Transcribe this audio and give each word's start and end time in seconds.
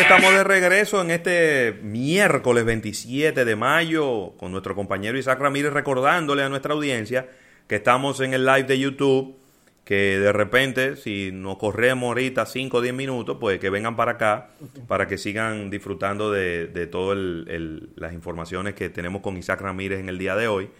estamos 0.00 0.32
de 0.32 0.42
regreso 0.42 1.00
en 1.00 1.10
este 1.10 1.78
miércoles 1.82 2.64
27 2.64 3.44
de 3.44 3.56
mayo 3.56 4.32
con 4.36 4.50
nuestro 4.50 4.74
compañero 4.74 5.16
Isaac 5.16 5.38
Ramírez 5.38 5.72
recordándole 5.72 6.42
a 6.42 6.48
nuestra 6.48 6.74
audiencia 6.74 7.28
que 7.68 7.76
estamos 7.76 8.20
en 8.20 8.34
el 8.34 8.44
live 8.44 8.64
de 8.64 8.78
YouTube, 8.78 9.36
que 9.84 10.18
de 10.18 10.32
repente 10.32 10.96
si 10.96 11.30
nos 11.32 11.58
corremos 11.58 12.08
ahorita 12.08 12.44
5 12.44 12.76
o 12.76 12.80
10 12.80 12.94
minutos, 12.94 13.36
pues 13.38 13.60
que 13.60 13.70
vengan 13.70 13.94
para 13.94 14.12
acá 14.12 14.50
para 14.88 15.06
que 15.06 15.16
sigan 15.16 15.70
disfrutando 15.70 16.32
de, 16.32 16.66
de 16.66 16.86
todas 16.86 17.16
las 17.16 18.12
informaciones 18.12 18.74
que 18.74 18.90
tenemos 18.90 19.22
con 19.22 19.36
Isaac 19.36 19.60
Ramírez 19.60 20.00
en 20.00 20.08
el 20.08 20.18
día 20.18 20.34
de 20.34 20.48
hoy 20.48 20.70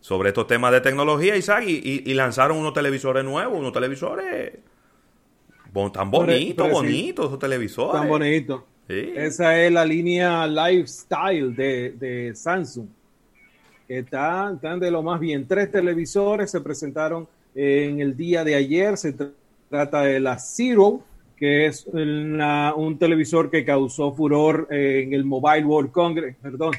sobre 0.00 0.30
estos 0.30 0.46
temas 0.46 0.72
de 0.72 0.80
tecnología, 0.80 1.36
Isaac, 1.36 1.64
y, 1.66 2.02
y 2.04 2.14
lanzaron 2.14 2.58
unos 2.58 2.74
televisores 2.74 3.24
nuevos, 3.24 3.58
unos 3.58 3.72
televisores 3.72 4.52
tan 5.92 6.10
bonitos, 6.10 6.70
bonitos 6.70 7.26
esos 7.26 7.38
televisores. 7.38 8.00
Tan 8.00 8.08
bonitos. 8.08 8.62
Esa 8.88 9.60
es 9.60 9.72
la 9.72 9.84
línea 9.84 10.46
lifestyle 10.46 11.54
de, 11.54 11.90
de 11.92 12.34
Samsung. 12.34 12.86
Están, 13.88 14.56
están 14.56 14.80
de 14.80 14.90
lo 14.90 15.02
más 15.02 15.18
bien. 15.18 15.46
Tres 15.46 15.70
televisores 15.70 16.50
se 16.50 16.60
presentaron 16.60 17.28
en 17.54 18.00
el 18.00 18.16
día 18.16 18.44
de 18.44 18.54
ayer. 18.54 18.96
Se 18.96 19.14
trata 19.68 20.02
de 20.02 20.20
la 20.20 20.38
Zero, 20.38 21.02
que 21.36 21.66
es 21.66 21.86
un 21.86 22.96
televisor 22.98 23.50
que 23.50 23.64
causó 23.64 24.12
furor 24.12 24.68
en 24.70 25.12
el 25.12 25.24
Mobile 25.24 25.64
World 25.64 25.90
Congress, 25.90 26.36
perdón, 26.40 26.72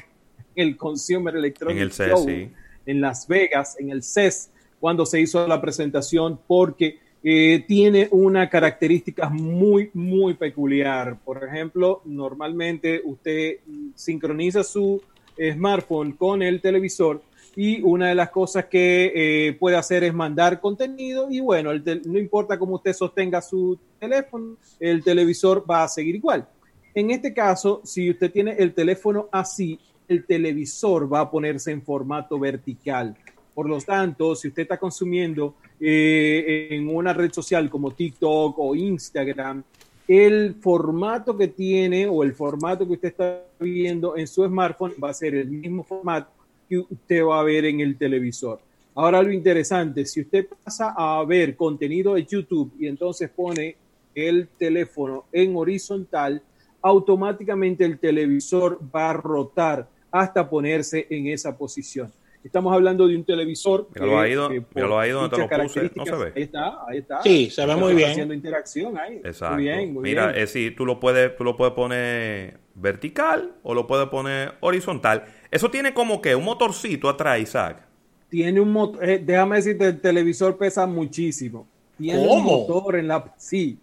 el 0.54 0.76
Consumer 0.76 1.36
Electronics 1.36 2.00
en 2.00 2.08
el 2.08 2.16
CES, 2.16 2.50
en 2.86 3.00
Las 3.00 3.28
Vegas, 3.28 3.76
en 3.78 3.90
el 3.90 4.02
CES, 4.02 4.50
cuando 4.80 5.06
se 5.06 5.20
hizo 5.20 5.46
la 5.46 5.60
presentación, 5.60 6.40
porque 6.46 6.98
eh, 7.22 7.64
tiene 7.66 8.08
una 8.10 8.48
característica 8.48 9.28
muy, 9.28 9.90
muy 9.94 10.34
peculiar. 10.34 11.18
Por 11.24 11.44
ejemplo, 11.44 12.02
normalmente 12.04 13.00
usted 13.04 13.58
sincroniza 13.94 14.62
su 14.62 15.02
smartphone 15.36 16.12
con 16.12 16.42
el 16.42 16.60
televisor 16.60 17.22
y 17.56 17.82
una 17.82 18.08
de 18.08 18.14
las 18.14 18.30
cosas 18.30 18.66
que 18.66 19.12
eh, 19.14 19.52
puede 19.54 19.76
hacer 19.76 20.04
es 20.04 20.14
mandar 20.14 20.60
contenido 20.60 21.28
y 21.28 21.40
bueno, 21.40 21.72
no 21.74 22.18
importa 22.18 22.58
cómo 22.58 22.76
usted 22.76 22.92
sostenga 22.92 23.42
su 23.42 23.78
teléfono, 23.98 24.56
el 24.78 25.02
televisor 25.02 25.64
va 25.68 25.82
a 25.84 25.88
seguir 25.88 26.14
igual. 26.14 26.46
En 26.94 27.10
este 27.10 27.34
caso, 27.34 27.80
si 27.84 28.10
usted 28.10 28.30
tiene 28.30 28.52
el 28.58 28.74
teléfono 28.74 29.28
así, 29.32 29.78
el 30.06 30.24
televisor 30.24 31.12
va 31.12 31.20
a 31.20 31.30
ponerse 31.30 31.70
en 31.70 31.82
formato 31.82 32.38
vertical. 32.38 33.16
Por 33.58 33.68
lo 33.68 33.80
tanto, 33.80 34.36
si 34.36 34.46
usted 34.46 34.62
está 34.62 34.78
consumiendo 34.78 35.56
eh, 35.80 36.68
en 36.70 36.94
una 36.94 37.12
red 37.12 37.32
social 37.32 37.68
como 37.68 37.90
TikTok 37.90 38.56
o 38.56 38.76
Instagram, 38.76 39.64
el 40.06 40.54
formato 40.60 41.36
que 41.36 41.48
tiene 41.48 42.06
o 42.06 42.22
el 42.22 42.34
formato 42.34 42.86
que 42.86 42.92
usted 42.92 43.08
está 43.08 43.42
viendo 43.58 44.16
en 44.16 44.28
su 44.28 44.46
smartphone 44.46 44.94
va 45.02 45.10
a 45.10 45.12
ser 45.14 45.34
el 45.34 45.48
mismo 45.48 45.82
formato 45.82 46.30
que 46.68 46.78
usted 46.78 47.24
va 47.24 47.40
a 47.40 47.42
ver 47.42 47.64
en 47.64 47.80
el 47.80 47.98
televisor. 47.98 48.60
Ahora 48.94 49.20
lo 49.24 49.32
interesante, 49.32 50.06
si 50.06 50.20
usted 50.20 50.46
pasa 50.64 50.94
a 50.96 51.24
ver 51.24 51.56
contenido 51.56 52.14
de 52.14 52.24
YouTube 52.24 52.72
y 52.78 52.86
entonces 52.86 53.28
pone 53.28 53.74
el 54.14 54.46
teléfono 54.56 55.24
en 55.32 55.56
horizontal, 55.56 56.40
automáticamente 56.80 57.84
el 57.84 57.98
televisor 57.98 58.78
va 58.94 59.10
a 59.10 59.14
rotar 59.14 59.88
hasta 60.12 60.48
ponerse 60.48 61.08
en 61.10 61.26
esa 61.26 61.58
posición. 61.58 62.12
Estamos 62.44 62.72
hablando 62.72 63.06
de 63.06 63.16
un 63.16 63.24
televisor. 63.24 63.88
Mira, 63.94 64.06
lo 64.06 64.18
ha 64.18 64.28
ido, 64.28 64.48
lo 64.74 64.98
ha 64.98 65.08
ido 65.08 65.20
donde 65.20 65.36
te 65.36 65.56
lo 65.58 65.64
puse. 65.64 65.90
No 65.94 66.06
se 66.06 66.16
ve. 66.16 66.32
Ahí 66.36 66.42
está, 66.42 66.78
ahí 66.86 66.98
está. 66.98 67.22
Sí, 67.22 67.50
se 67.50 67.66
ve 67.66 67.76
muy 67.76 67.94
bien. 67.94 68.10
Haciendo 68.10 68.34
interacción 68.34 68.96
ahí. 68.96 69.16
Exacto. 69.24 69.54
Muy 69.54 69.64
bien, 69.64 69.92
muy 69.92 70.02
Mira, 70.02 70.28
bien. 70.28 70.42
es 70.44 70.52
si 70.52 70.70
tú 70.70 70.86
lo 70.86 71.00
puedes, 71.00 71.36
tú 71.36 71.44
lo 71.44 71.56
puedes 71.56 71.74
poner 71.74 72.58
vertical 72.74 73.52
o 73.62 73.74
lo 73.74 73.86
puedes 73.86 74.08
poner 74.08 74.54
horizontal. 74.60 75.24
Eso 75.50 75.70
tiene 75.70 75.92
como 75.92 76.22
que 76.22 76.34
un 76.34 76.44
motorcito 76.44 77.08
atrás, 77.08 77.40
Isaac. 77.40 77.82
Tiene 78.28 78.60
un 78.60 78.72
motor, 78.72 79.08
eh, 79.08 79.18
déjame 79.18 79.56
decirte, 79.56 79.86
el 79.86 80.00
televisor 80.00 80.56
pesa 80.56 80.86
muchísimo. 80.86 81.66
Tiene 81.98 82.28
un 82.28 82.44
motor 82.44 82.96
en 82.96 83.08
la, 83.08 83.34
sí, 83.38 83.78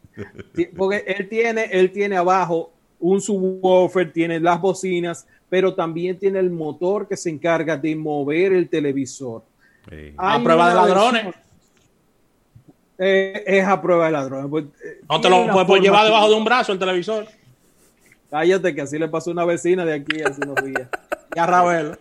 porque 0.78 1.04
él 1.06 1.28
tiene, 1.28 1.66
él 1.72 1.92
tiene 1.92 2.16
abajo 2.16 2.72
un 3.00 3.20
subwoofer, 3.20 4.14
tiene 4.14 4.40
las 4.40 4.62
bocinas, 4.62 5.28
pero 5.56 5.74
también 5.74 6.20
tiene 6.20 6.40
el 6.40 6.50
motor 6.50 7.08
que 7.08 7.16
se 7.16 7.30
encarga 7.30 7.78
de 7.78 7.96
mover 7.96 8.52
el 8.52 8.68
televisor. 8.68 9.42
A 10.18 10.44
prueba 10.44 10.68
de 10.68 10.76
ladrones. 10.76 11.36
Eh, 12.98 13.42
es 13.48 13.66
a 13.66 13.82
prueba 13.82 14.08
de 14.08 14.12
ladrones. 14.12 14.48
Pues, 14.50 14.66
eh, 14.84 15.00
no 15.10 15.22
te 15.22 15.30
lo 15.30 15.66
puedes 15.66 15.82
llevar 15.82 16.04
debajo 16.04 16.28
de 16.28 16.36
un 16.36 16.44
brazo 16.44 16.74
el 16.74 16.80
televisor. 16.80 17.28
Cállate 18.30 18.76
que 18.76 18.82
así 18.82 19.00
le 19.00 19.08
pasó 19.08 19.30
a 19.30 19.34
una 19.34 19.46
vecina 19.46 19.86
de 19.86 19.94
aquí 19.94 20.22
hace 20.22 20.42
unos 20.44 20.62
días. 20.62 20.90
y 21.34 21.40
a 21.40 21.46
Ravel. 21.46 21.98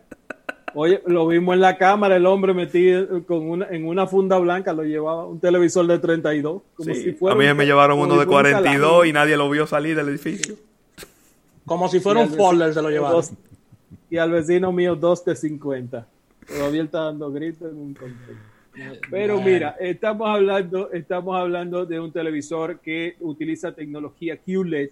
Oye, 0.75 1.00
lo 1.06 1.28
vimos 1.28 1.54
en 1.54 1.60
la 1.60 1.78
cámara, 1.78 2.16
el 2.16 2.26
hombre 2.26 2.54
metido 2.54 3.25
con 3.25 3.48
una, 3.48 3.69
en 3.69 3.86
una 3.86 4.09
funda 4.09 4.36
blanca, 4.38 4.72
lo 4.72 4.82
llevaba 4.82 5.26
un 5.26 5.38
televisor 5.38 5.86
de 5.86 6.00
32. 6.00 6.60
Como 6.75 6.92
si 6.92 7.12
fuera 7.12 7.36
a 7.36 7.38
mí 7.38 7.56
me 7.56 7.66
llevaron 7.66 8.00
uno 8.00 8.19
de 8.19 8.26
42 8.26 9.06
y 9.06 9.12
nadie 9.12 9.36
lo 9.36 9.48
vio 9.48 9.65
salir 9.69 9.94
del 9.94 10.09
edificio. 10.09 10.56
Como 11.67 11.89
si 11.89 12.01
fuera 12.01 12.21
un 12.21 12.31
folder 12.31 12.75
se 12.75 12.83
lo 12.83 12.91
llevaron. 12.91 13.25
y 14.11 14.19
al 14.19 14.31
vecino 14.31 14.73
mío 14.73 14.95
dos 14.95 15.25
de 15.25 15.35
50. 15.35 16.07
Todavía 16.47 16.83
está 16.83 17.05
dando 17.05 17.33
gritos 17.33 17.73
en 17.73 17.79
un 17.79 17.97
Pero 19.11 19.41
mira, 19.41 19.77
estamos 19.81 20.29
hablando, 20.29 20.93
estamos 20.93 21.37
hablando 21.37 21.87
de 21.87 22.01
un 22.01 22.13
televisor 22.13 22.81
que 22.81 23.17
utiliza 23.21 23.75
tecnología 23.75 24.37
QLED, 24.37 24.91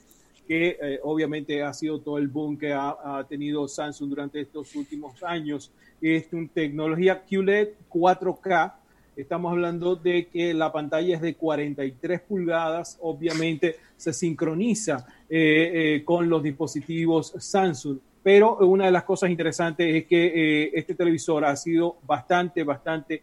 que 0.48 0.78
eh, 0.80 1.00
obviamente 1.02 1.62
ha 1.62 1.74
sido 1.74 2.00
todo 2.00 2.16
el 2.16 2.28
boom 2.28 2.56
que 2.56 2.72
ha, 2.72 3.24
tenido 3.28 3.68
Samsung 3.68 4.08
durante 4.08 4.40
estos 4.40 4.74
últimos 4.74 5.22
años. 5.22 5.70
Es 6.00 6.32
una 6.32 6.48
tecnología 6.48 7.22
QLED 7.28 7.68
4K. 7.90 8.74
Estamos 9.14 9.52
hablando 9.52 9.94
de 9.94 10.26
que 10.28 10.54
la 10.54 10.72
pantalla 10.72 11.16
es 11.16 11.20
de 11.20 11.34
43 11.34 12.20
pulgadas, 12.22 12.98
obviamente 13.02 13.76
se 14.02 14.12
sincroniza 14.12 15.06
eh, 15.30 15.70
eh, 15.72 16.04
con 16.04 16.28
los 16.28 16.42
dispositivos 16.42 17.34
Samsung. 17.38 17.98
Pero 18.20 18.58
una 18.58 18.86
de 18.86 18.90
las 18.90 19.04
cosas 19.04 19.30
interesantes 19.30 19.94
es 19.94 20.06
que 20.06 20.26
eh, 20.26 20.70
este 20.74 20.94
televisor 20.94 21.44
ha 21.44 21.54
sido 21.56 21.98
bastante, 22.04 22.64
bastante 22.64 23.22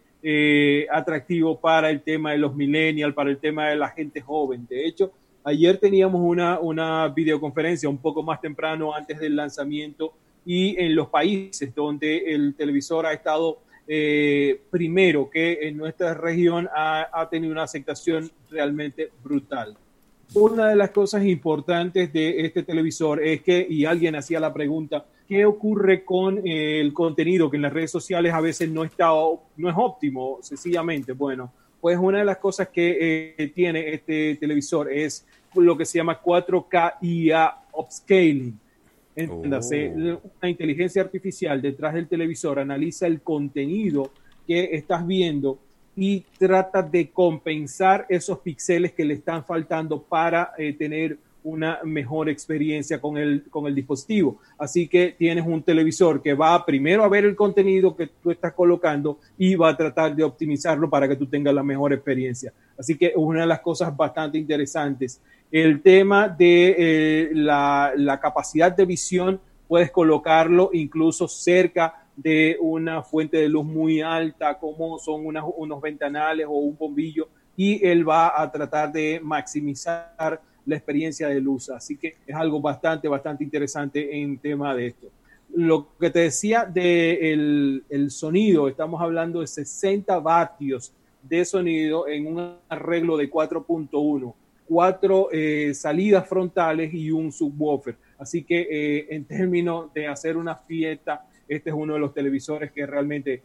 atractivo 0.92 1.58
para 1.58 1.90
el 1.90 2.02
tema 2.02 2.34
de 2.34 2.38
los 2.38 2.54
millennials, 2.54 3.14
para 3.14 3.30
el 3.30 3.38
tema 3.38 3.70
de 3.70 3.78
la 3.78 3.90
gente 3.90 4.20
joven. 4.20 4.68
De 4.70 4.86
hecho, 4.86 5.14
ayer 5.46 5.78
teníamos 5.78 6.22
una, 6.22 6.60
una 6.60 7.08
videoconferencia 7.08 7.88
un 7.88 8.00
poco 8.00 8.22
más 8.22 8.42
temprano 8.42 8.94
antes 8.94 9.18
del 9.20 9.38
lanzamiento 9.38 10.14
y 10.46 10.78
en 10.78 10.94
los 10.94 11.08
países 11.08 11.74
donde 11.74 12.34
el 12.34 12.54
televisor 12.56 13.06
ha 13.06 13.14
estado 13.14 13.60
primero 14.70 15.30
que 15.30 15.68
en 15.68 15.78
nuestra 15.78 16.14
región 16.14 16.70
ha, 16.76 17.28
tenido 17.32 17.54
una 17.54 17.64
aceptación 17.64 18.30
realmente 18.50 19.10
brutal 19.24 19.78
una 20.34 20.70
de 20.70 20.76
las 20.76 20.92
cosas 20.92 21.26
importantes 21.26 22.14
de 22.14 22.46
este 22.46 22.64
televisor 22.64 23.24
es 23.24 23.42
que, 23.42 23.66
y 23.68 23.86
alguien 23.86 24.16
hacía 24.16 24.40
la 24.40 24.54
pregunta, 24.54 25.06
¿qué 25.28 25.46
ocurre 25.46 26.04
con 26.04 26.46
eh, 26.46 26.80
el 26.80 26.94
contenido 26.94 27.50
que 27.50 27.58
en 27.58 27.64
las 27.64 27.74
redes 27.74 27.92
sociales 27.92 28.34
a 28.34 28.42
veces 28.42 28.70
no, 28.70 28.84
está, 28.84 29.10
no 29.58 29.70
es 29.70 29.76
óptimo, 29.76 30.40
sencillamente? 30.42 31.14
Bueno, 31.14 31.52
pues 31.82 31.98
una 31.98 32.20
de 32.20 32.26
las 32.26 32.38
cosas 32.38 32.70
que 32.70 33.36
eh, 33.38 33.52
tiene 33.56 33.94
este 33.94 34.36
televisor 34.36 34.92
es 34.92 35.26
lo 35.56 35.78
que 35.78 35.86
se 35.86 35.98
llama 35.98 36.22
4K 36.22 36.96
IA 37.02 37.56
Upscaling. 37.74 38.60
Entiéndase, 39.16 39.90
oh. 39.90 40.22
una 40.40 40.50
inteligencia 40.50 41.02
artificial 41.02 41.62
detrás 41.62 41.94
del 41.94 42.08
televisor 42.08 42.60
analiza 42.60 43.08
el 43.08 43.22
contenido 43.22 44.12
que 44.48 44.70
estás 44.74 45.06
viendo 45.06 45.60
y 46.00 46.26
trata 46.38 46.82
de 46.82 47.10
compensar 47.10 48.06
esos 48.08 48.40
píxeles 48.40 48.94
que 48.94 49.04
le 49.04 49.16
están 49.16 49.44
faltando 49.44 50.02
para 50.02 50.54
eh, 50.58 50.72
tener 50.72 51.18
una 51.44 51.80
mejor 51.84 52.30
experiencia 52.30 53.02
con 53.02 53.18
el, 53.18 53.44
con 53.50 53.68
el 53.68 53.76
dispositivo. 53.76 54.40
Así 54.58 54.88
que 54.88 55.14
tienes 55.18 55.46
un 55.46 55.62
televisor 55.62 56.22
que 56.22 56.34
va 56.34 56.66
primero 56.66 57.04
a 57.04 57.10
ver 57.10 57.26
el 57.26 57.36
contenido 57.36 57.98
que 57.98 58.08
tú 58.08 58.32
estás 58.32 58.54
colocando 58.54 59.20
y 59.38 59.56
va 59.56 59.70
a 59.70 59.78
tratar 59.78 60.16
de 60.16 60.24
optimizarlo 60.24 60.90
para 60.90 61.06
que 61.06 61.18
tú 61.18 61.26
tengas 61.26 61.54
la 61.54 61.64
mejor 61.64 61.92
experiencia. 61.92 62.54
Así 62.78 62.96
que 62.96 63.12
una 63.18 63.42
de 63.42 63.48
las 63.48 63.60
cosas 63.60 63.96
bastante 63.96 64.38
interesantes. 64.38 65.22
El 65.52 65.82
tema 65.82 66.30
de 66.30 66.76
eh, 66.78 67.30
la, 67.34 67.92
la 67.98 68.22
capacidad 68.22 68.74
de 68.74 68.86
visión, 68.86 69.42
puedes 69.68 69.92
colocarlo 69.92 70.70
incluso 70.74 71.28
cerca 71.28 72.06
de 72.22 72.58
una 72.60 73.02
fuente 73.02 73.38
de 73.38 73.48
luz 73.48 73.66
muy 73.66 74.02
alta, 74.02 74.58
como 74.58 75.00
son 75.00 75.26
unos 75.26 75.82
ventanales 75.82 76.46
o 76.48 76.52
un 76.52 76.78
bombillo, 76.78 77.30
y 77.56 77.86
él 77.86 78.08
va 78.08 78.42
a 78.42 78.52
tratar 78.52 78.92
de 78.92 79.22
maximizar 79.24 80.42
la 80.66 80.76
experiencia 80.76 81.30
de 81.30 81.40
luz. 81.40 81.70
Así 81.70 81.96
que 81.96 82.18
es 82.28 82.36
algo 82.36 82.60
bastante, 82.60 83.08
bastante 83.08 83.44
interesante 83.44 84.22
en 84.22 84.38
tema 84.38 84.76
de 84.76 84.88
esto. 84.88 85.08
Lo 85.56 85.88
que 85.98 86.10
te 86.10 86.20
decía 86.20 86.66
del 86.66 87.84
de 87.88 87.96
el 87.96 88.12
sonido, 88.12 88.68
estamos 88.68 89.02
hablando 89.02 89.40
de 89.40 89.48
60 89.48 90.20
vatios 90.20 90.94
de 91.24 91.46
sonido 91.46 92.08
en 92.08 92.28
un 92.28 92.56
arreglo 92.68 93.16
de 93.18 93.30
4.1. 93.30 94.34
cuatro 94.68 95.30
eh, 95.32 95.74
salidas 95.74 96.28
frontales 96.28 96.94
y 96.94 97.12
un 97.12 97.32
subwoofer. 97.32 97.96
Así 98.20 98.44
que 98.44 98.68
eh, 98.70 99.08
en 99.10 99.24
términos 99.24 99.92
de 99.94 100.08
hacer 100.08 100.38
una 100.38 100.56
fiesta, 100.56 101.26
este 101.50 101.72
es 101.72 101.76
uno 101.76 101.96
de 101.96 102.00
los 102.00 102.14
televisores 102.14 102.72
que 102.72 102.86
realmente 102.86 103.42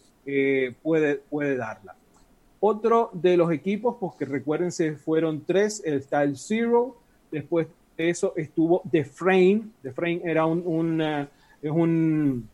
puede, 0.82 1.16
puede 1.16 1.56
darla. 1.56 1.96
Otro 2.60 3.10
de 3.12 3.36
los 3.36 3.50
equipos, 3.50 3.96
porque 4.00 4.24
recuérdense, 4.24 4.96
fueron 4.96 5.44
tres, 5.44 5.82
está 5.84 6.22
el 6.22 6.36
Zero, 6.36 6.96
después 7.30 7.66
de 7.96 8.08
eso 8.08 8.32
estuvo 8.36 8.82
The 8.90 9.04
Frame, 9.04 9.62
The 9.82 9.92
Frame 9.92 10.22
era 10.24 10.46
un, 10.46 10.62
un, 10.64 11.00
es 11.00 11.70
un, 11.70 12.48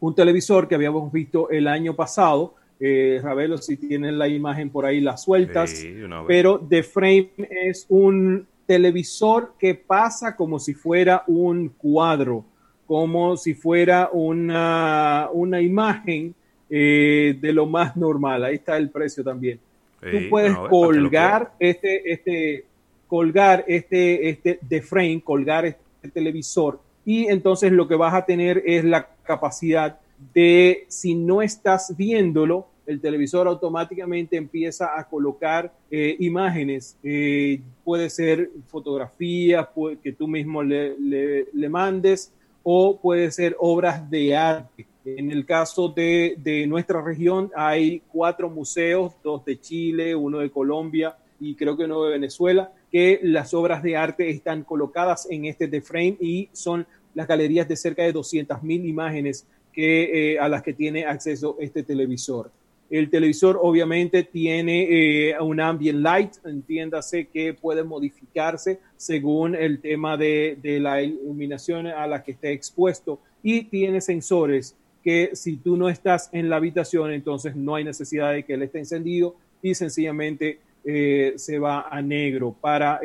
un 0.00 0.14
televisor 0.14 0.68
que 0.68 0.74
habíamos 0.74 1.10
visto 1.12 1.48
el 1.50 1.68
año 1.68 1.94
pasado, 1.94 2.54
eh, 2.78 3.20
Ravelo, 3.22 3.58
si 3.58 3.76
tienen 3.76 4.18
la 4.18 4.26
imagen 4.26 4.70
por 4.70 4.86
ahí, 4.86 5.00
las 5.00 5.22
sueltas. 5.22 5.84
pero 6.26 6.58
The 6.58 6.82
Frame 6.82 7.30
es 7.38 7.86
un 7.88 8.46
televisor 8.66 9.54
que 9.58 9.74
pasa 9.74 10.34
como 10.34 10.58
si 10.58 10.74
fuera 10.74 11.24
un 11.26 11.68
cuadro, 11.68 12.44
como 12.90 13.36
si 13.36 13.54
fuera 13.54 14.10
una, 14.12 15.28
una 15.32 15.60
imagen 15.60 16.34
eh, 16.68 17.38
de 17.40 17.52
lo 17.52 17.64
más 17.64 17.96
normal. 17.96 18.42
Ahí 18.42 18.56
está 18.56 18.76
el 18.76 18.90
precio 18.90 19.22
también. 19.22 19.60
Tú 20.00 20.18
puedes 20.28 20.56
colgar 20.68 21.52
este, 21.60 22.12
este, 22.12 22.64
colgar 23.06 23.64
este, 23.68 24.28
este 24.28 24.58
The 24.68 24.82
Frame, 24.82 25.22
colgar 25.22 25.66
este 25.66 26.08
televisor 26.12 26.80
y 27.04 27.28
entonces 27.28 27.70
lo 27.70 27.86
que 27.86 27.94
vas 27.94 28.12
a 28.12 28.24
tener 28.24 28.60
es 28.66 28.84
la 28.84 29.08
capacidad 29.22 30.00
de, 30.34 30.84
si 30.88 31.14
no 31.14 31.42
estás 31.42 31.96
viéndolo, 31.96 32.66
el 32.86 33.00
televisor 33.00 33.46
automáticamente 33.46 34.36
empieza 34.36 34.98
a 34.98 35.04
colocar 35.04 35.72
eh, 35.92 36.16
imágenes, 36.18 36.98
eh, 37.04 37.60
puede 37.84 38.10
ser 38.10 38.50
fotografías 38.66 39.68
que 40.02 40.10
tú 40.10 40.26
mismo 40.26 40.60
le, 40.64 40.96
le, 40.98 41.68
mandes 41.68 42.32
o 42.62 42.98
puede 42.98 43.30
ser 43.30 43.56
obras 43.58 44.08
de 44.10 44.36
arte. 44.36 44.86
En 45.04 45.30
el 45.30 45.46
caso 45.46 45.88
de, 45.88 46.36
de, 46.38 46.66
nuestra 46.66 47.02
región 47.02 47.50
hay 47.56 48.02
cuatro 48.12 48.50
museos, 48.50 49.14
dos 49.22 49.44
de 49.44 49.58
Chile, 49.58 50.14
uno 50.14 50.38
de 50.38 50.50
Colombia 50.50 51.16
y 51.40 51.54
creo 51.54 51.76
que 51.76 51.84
uno 51.84 52.04
de 52.04 52.12
Venezuela, 52.12 52.72
que 52.92 53.18
las 53.22 53.54
obras 53.54 53.82
de 53.82 53.96
arte 53.96 54.28
están 54.28 54.62
colocadas 54.62 55.26
en 55.30 55.46
este 55.46 55.68
The 55.68 55.80
Frame 55.80 56.16
y 56.20 56.50
son 56.52 56.86
las 57.14 57.26
galerías 57.26 57.66
de 57.66 57.76
cerca 57.76 58.02
de 58.02 58.12
200.000 58.14 58.86
imágenes 58.86 59.46
que, 59.72 60.34
eh, 60.34 60.38
a 60.38 60.48
las 60.48 60.62
que 60.62 60.74
tiene 60.74 61.06
acceso 61.06 61.56
este 61.60 61.82
televisor. 61.82 62.50
El 62.90 63.08
televisor 63.08 63.58
obviamente 63.62 64.24
tiene 64.24 65.28
eh, 65.30 65.40
un 65.40 65.60
ambient 65.60 66.00
light, 66.00 66.32
entiéndase 66.44 67.28
que 67.28 67.54
puede 67.54 67.84
modificarse 67.84 68.80
según 68.96 69.54
el 69.54 69.80
tema 69.80 70.16
de, 70.16 70.58
de, 70.60 70.80
la 70.80 71.00
iluminación 71.00 71.86
a 71.86 72.06
la 72.08 72.22
que 72.24 72.32
esté 72.32 72.52
expuesto 72.52 73.20
y 73.42 73.62
tiene 73.64 74.00
sensores 74.00 74.76
que 75.04 75.30
si 75.34 75.56
tú 75.56 75.76
no 75.76 75.88
estás 75.88 76.28
en 76.32 76.50
la 76.50 76.56
habitación, 76.56 77.12
entonces 77.12 77.54
no 77.54 77.76
hay 77.76 77.84
necesidad 77.84 78.32
de 78.32 78.42
que 78.42 78.54
él 78.54 78.62
esté 78.62 78.80
encendido 78.80 79.36
y 79.62 79.74
sencillamente 79.74 80.58
eh, 80.84 81.34
se 81.36 81.58
va 81.58 81.88
a 81.88 82.02
negro 82.02 82.54
para 82.60 83.00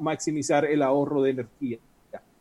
maximizar 0.00 0.64
el 0.64 0.80
ahorro 0.82 1.22
de 1.22 1.30
energía. 1.30 1.78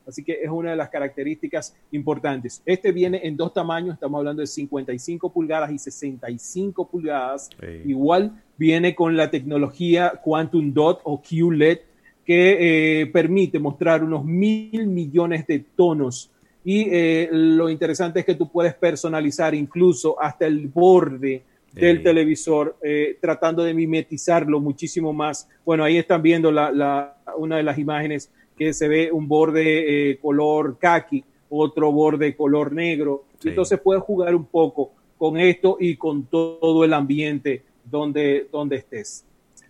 Así 0.08 0.24
que 0.24 0.34
es 0.44 0.50
una 0.50 0.72
de 0.72 0.76
las 0.76 0.90
características 0.90 1.76
importantes. 1.92 2.62
Este 2.66 2.92
viene 2.92 3.22
en 3.24 3.36
dos 3.36 3.54
tamaños, 3.54 3.96
estamos 3.96 4.20
hablando 4.20 4.42
de 4.42 4.48
55 4.48 5.32
pulgadas 5.32 5.72
y 5.72 5.78
65 5.78 6.88
pulgadas. 6.88 7.50
Igual 7.86 8.44
viene 8.58 8.96
con 8.96 9.18
la 9.18 9.30
tecnología 9.30 10.22
Quantum 10.24 10.74
Dot 10.74 11.02
o 11.04 11.22
QLED 11.22 11.80
que 12.26 13.02
eh, 13.02 13.06
permite 13.08 13.60
mostrar 13.60 14.04
unos 14.04 14.26
mil 14.26 14.88
millones 14.88 15.46
de 15.46 15.60
tonos. 15.60 16.32
Y 16.64 16.88
eh, 16.90 17.30
lo 17.32 17.70
interesante 17.70 18.22
es 18.22 18.26
que 18.26 18.34
tú 18.34 18.52
puedes 18.52 18.74
personalizar 18.74 19.54
incluso 19.54 20.20
hasta 20.20 20.48
el 20.48 20.68
borde 20.68 21.44
del 21.72 22.02
televisor, 22.02 22.78
eh, 22.82 23.18
tratando 23.20 23.64
de 23.64 23.74
mimetizarlo 23.74 24.60
muchísimo 24.60 25.14
más. 25.14 25.48
Bueno, 25.66 25.84
ahí 25.84 25.98
están 25.98 26.22
viendo 26.22 26.52
la, 26.52 27.18
una 27.38 27.58
de 27.58 27.64
las 27.64 27.78
imágenes 27.78 28.32
que 28.58 28.74
se 28.74 28.88
ve 28.88 29.12
un 29.12 29.28
borde 29.28 30.12
eh, 30.12 30.20
color 30.20 30.78
khaki, 30.80 31.24
otro 31.50 31.92
borde 31.92 32.36
color 32.36 32.72
negro. 32.72 33.26
Entonces 33.44 33.80
puedes 33.80 34.04
jugar 34.04 34.34
un 34.36 34.46
poco 34.46 34.92
con 35.18 35.38
esto 35.38 35.78
y 35.80 35.96
con 35.96 36.24
todo 36.26 36.84
el 36.84 36.94
ambiente 36.94 37.64
donde, 37.84 38.48
donde 38.52 38.78
estés. 38.78 39.26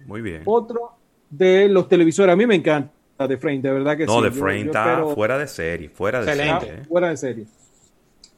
Muy 0.06 0.22
bien. 0.22 0.42
Otro 0.46 0.92
de 1.30 1.68
los 1.68 1.90
televisores, 1.90 2.34
a 2.34 2.36
mí 2.36 2.46
me 2.46 2.56
encanta 2.56 2.92
de 3.28 3.38
Frame, 3.38 3.60
de 3.60 3.72
verdad 3.72 3.98
que 3.98 4.06
sí. 4.06 4.14
No, 4.14 4.22
de 4.22 4.32
Frame 4.32 4.62
está 4.62 5.04
fuera 5.06 5.38
de 5.38 5.48
serie, 5.48 5.90
fuera 5.90 6.24
de 6.24 6.36
serie. 6.36 6.74
¿eh? 6.74 6.84
Fuera 6.88 7.10
de 7.10 7.18
serie. 7.18 7.46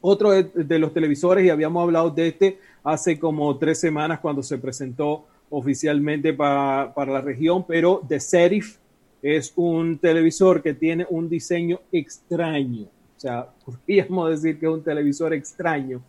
Otro 0.00 0.30
de, 0.30 0.44
de, 0.44 0.78
los 0.78 0.94
televisores, 0.94 1.44
y 1.44 1.50
habíamos 1.50 1.82
hablado 1.82 2.10
de 2.10 2.28
este 2.28 2.58
hace 2.84 3.18
como 3.18 3.56
tres 3.58 3.80
semanas 3.80 4.20
cuando 4.20 4.42
se 4.42 4.56
presentó 4.58 5.26
oficialmente 5.50 6.32
para, 6.32 6.92
para 6.94 7.12
la 7.12 7.20
región, 7.20 7.64
pero 7.66 8.00
de 8.06 8.20
Serif 8.20 8.76
es 9.22 9.52
un 9.56 9.98
televisor 9.98 10.62
que 10.62 10.74
tiene 10.74 11.06
un 11.10 11.28
diseño 11.28 11.80
extraño. 11.92 12.84
O 13.16 13.20
sea, 13.20 13.48
podríamos 13.64 14.30
decir 14.30 14.58
que 14.58 14.66
es 14.66 14.72
un 14.72 14.82
televisor 14.82 15.34
extraño 15.34 16.02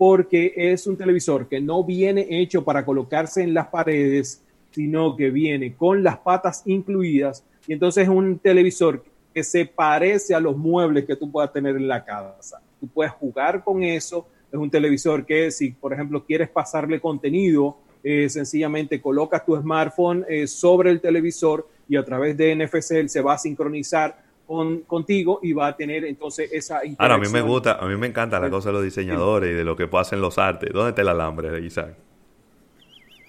porque 0.00 0.54
es 0.56 0.86
un 0.86 0.96
televisor 0.96 1.46
que 1.46 1.60
no 1.60 1.84
viene 1.84 2.26
hecho 2.30 2.64
para 2.64 2.86
colocarse 2.86 3.42
en 3.42 3.52
las 3.52 3.66
paredes, 3.68 4.42
sino 4.70 5.14
que 5.14 5.28
viene 5.30 5.74
con 5.74 6.02
las 6.02 6.16
patas 6.16 6.62
incluidas. 6.64 7.44
Y 7.66 7.74
entonces 7.74 8.04
es 8.04 8.08
un 8.08 8.38
televisor 8.38 9.04
que 9.34 9.44
se 9.44 9.66
parece 9.66 10.34
a 10.34 10.40
los 10.40 10.56
muebles 10.56 11.04
que 11.04 11.16
tú 11.16 11.30
puedas 11.30 11.52
tener 11.52 11.76
en 11.76 11.86
la 11.86 12.02
casa. 12.02 12.62
Tú 12.80 12.88
puedes 12.88 13.12
jugar 13.12 13.62
con 13.62 13.82
eso. 13.82 14.26
Es 14.50 14.58
un 14.58 14.70
televisor 14.70 15.26
que 15.26 15.50
si, 15.50 15.72
por 15.72 15.92
ejemplo, 15.92 16.24
quieres 16.24 16.48
pasarle 16.48 16.98
contenido, 16.98 17.76
eh, 18.02 18.30
sencillamente 18.30 19.02
colocas 19.02 19.44
tu 19.44 19.54
smartphone 19.54 20.24
eh, 20.30 20.46
sobre 20.46 20.90
el 20.90 21.02
televisor 21.02 21.68
y 21.90 21.96
a 21.96 22.04
través 22.04 22.36
de 22.36 22.54
NFC 22.54 23.08
se 23.08 23.20
va 23.20 23.34
a 23.34 23.38
sincronizar 23.38 24.16
con, 24.46 24.82
contigo 24.82 25.40
y 25.42 25.52
va 25.52 25.66
a 25.66 25.76
tener 25.76 26.04
entonces 26.04 26.48
esa 26.52 26.82
Ahora, 26.98 27.16
a 27.16 27.18
mí 27.18 27.28
me 27.28 27.40
gusta, 27.40 27.78
a 27.80 27.86
mí 27.86 27.96
me 27.96 28.06
encanta 28.06 28.38
la 28.38 28.48
cosa 28.48 28.68
de 28.68 28.74
los 28.74 28.84
diseñadores 28.84 29.50
y 29.50 29.54
de 29.54 29.64
lo 29.64 29.74
que 29.74 29.88
hacen 29.92 30.20
los 30.20 30.38
artes. 30.38 30.70
¿Dónde 30.72 30.90
está 30.90 31.02
el 31.02 31.08
alambre, 31.08 31.60
Isaac? 31.60 31.96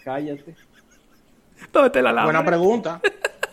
Cállate. 0.04 0.56
¿Dónde 1.74 1.88
está 1.88 2.00
el 2.02 2.08
alambre? 2.08 2.34
Buena 2.34 2.46
pregunta. 2.46 3.02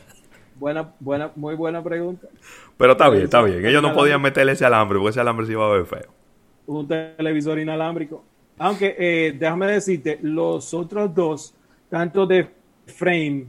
buena, 0.56 0.92
buena, 1.00 1.32
muy 1.34 1.54
buena 1.54 1.82
pregunta. 1.82 2.28
Pero 2.76 2.92
está 2.92 3.08
bien, 3.08 3.24
está 3.24 3.40
bien. 3.40 3.64
Ellos 3.64 3.82
no 3.82 3.94
podían 3.94 4.20
meterle 4.20 4.52
ese 4.52 4.66
alambre 4.66 4.98
porque 4.98 5.10
ese 5.12 5.20
alambre 5.20 5.46
se 5.46 5.52
iba 5.52 5.64
a 5.64 5.70
ver 5.70 5.86
feo. 5.86 6.12
Un 6.66 6.86
televisor 6.86 7.58
inalámbrico. 7.58 8.22
Aunque 8.58 8.94
eh, 8.98 9.34
déjame 9.38 9.68
decirte, 9.68 10.18
los 10.20 10.74
otros 10.74 11.14
dos, 11.14 11.54
tanto 11.88 12.26
de 12.26 12.46
Frame 12.84 13.46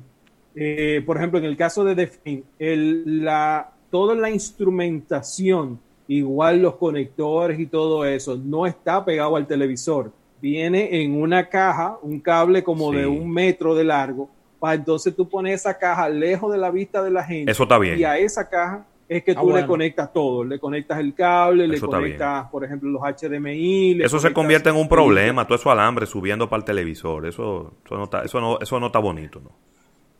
eh, 0.61 1.01
por 1.05 1.15
ejemplo, 1.15 1.39
en 1.39 1.45
el 1.45 1.55
caso 1.55 1.85
de 1.85 1.95
Defin, 1.95 2.43
el, 2.59 3.23
la, 3.23 3.71
toda 3.89 4.13
la 4.13 4.29
instrumentación, 4.29 5.79
igual 6.09 6.61
los 6.61 6.75
conectores 6.75 7.57
y 7.61 7.65
todo 7.65 8.03
eso, 8.03 8.35
no 8.35 8.67
está 8.67 9.05
pegado 9.05 9.37
al 9.37 9.47
televisor. 9.47 10.11
Viene 10.41 11.01
en 11.01 11.15
una 11.15 11.47
caja, 11.47 11.97
un 12.01 12.19
cable 12.19 12.61
como 12.61 12.91
de 12.91 13.07
un 13.07 13.31
metro 13.31 13.73
de 13.73 13.85
largo, 13.85 14.29
para 14.59 14.73
entonces 14.73 15.15
tú 15.15 15.29
pones 15.29 15.61
esa 15.61 15.77
caja 15.77 16.09
lejos 16.09 16.51
de 16.51 16.57
la 16.57 16.71
vista 16.71 17.01
de 17.01 17.11
la 17.11 17.23
gente. 17.23 17.49
Eso 17.49 17.63
está 17.63 17.77
bien. 17.77 17.97
Y 17.97 18.03
a 18.03 18.17
esa 18.17 18.49
caja 18.49 18.85
es 19.07 19.23
que 19.23 19.31
ah, 19.31 19.39
tú 19.39 19.51
le 19.51 19.65
conectas 19.65 20.11
todo, 20.11 20.43
le 20.43 20.59
conectas 20.59 20.99
el 20.99 21.13
cable, 21.13 21.69
le 21.69 21.79
conectas, 21.79 22.49
por 22.49 22.65
ejemplo, 22.65 22.89
los 22.89 23.01
HDMI. 23.01 24.01
eso 24.03 24.19
se 24.19 24.33
convierte 24.33 24.69
en 24.69 24.75
un 24.75 24.89
problema, 24.89 25.45
todo 25.47 25.55
eso 25.57 25.71
alambre 25.71 26.05
subiendo 26.05 26.49
para 26.49 26.59
el 26.59 26.65
televisor, 26.65 27.25
eso, 27.27 27.75
eso, 27.85 27.97
no, 27.97 28.03
está, 28.03 28.23
eso, 28.23 28.41
no, 28.41 28.59
eso 28.59 28.77
no 28.77 28.87
está 28.87 28.99
bonito, 28.99 29.39
¿no? 29.39 29.68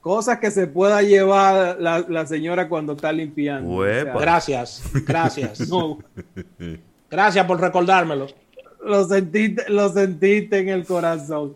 Cosas 0.02 0.40
que 0.40 0.50
se 0.50 0.68
pueda 0.68 1.02
llevar 1.02 1.78
la, 1.80 2.26
señora 2.26 2.70
cuando 2.70 2.94
está 2.94 3.12
limpiando. 3.12 3.80
gracias, 3.80 4.82
gracias. 5.06 5.70
Gracias 7.12 7.44
por 7.48 7.60
recordármelo. 7.60 8.28
Lo 8.86 9.04
sentiste, 9.04 9.64
lo 9.68 9.90
sentiste 9.90 10.60
en 10.60 10.70
el 10.70 10.86
corazón. 10.86 11.56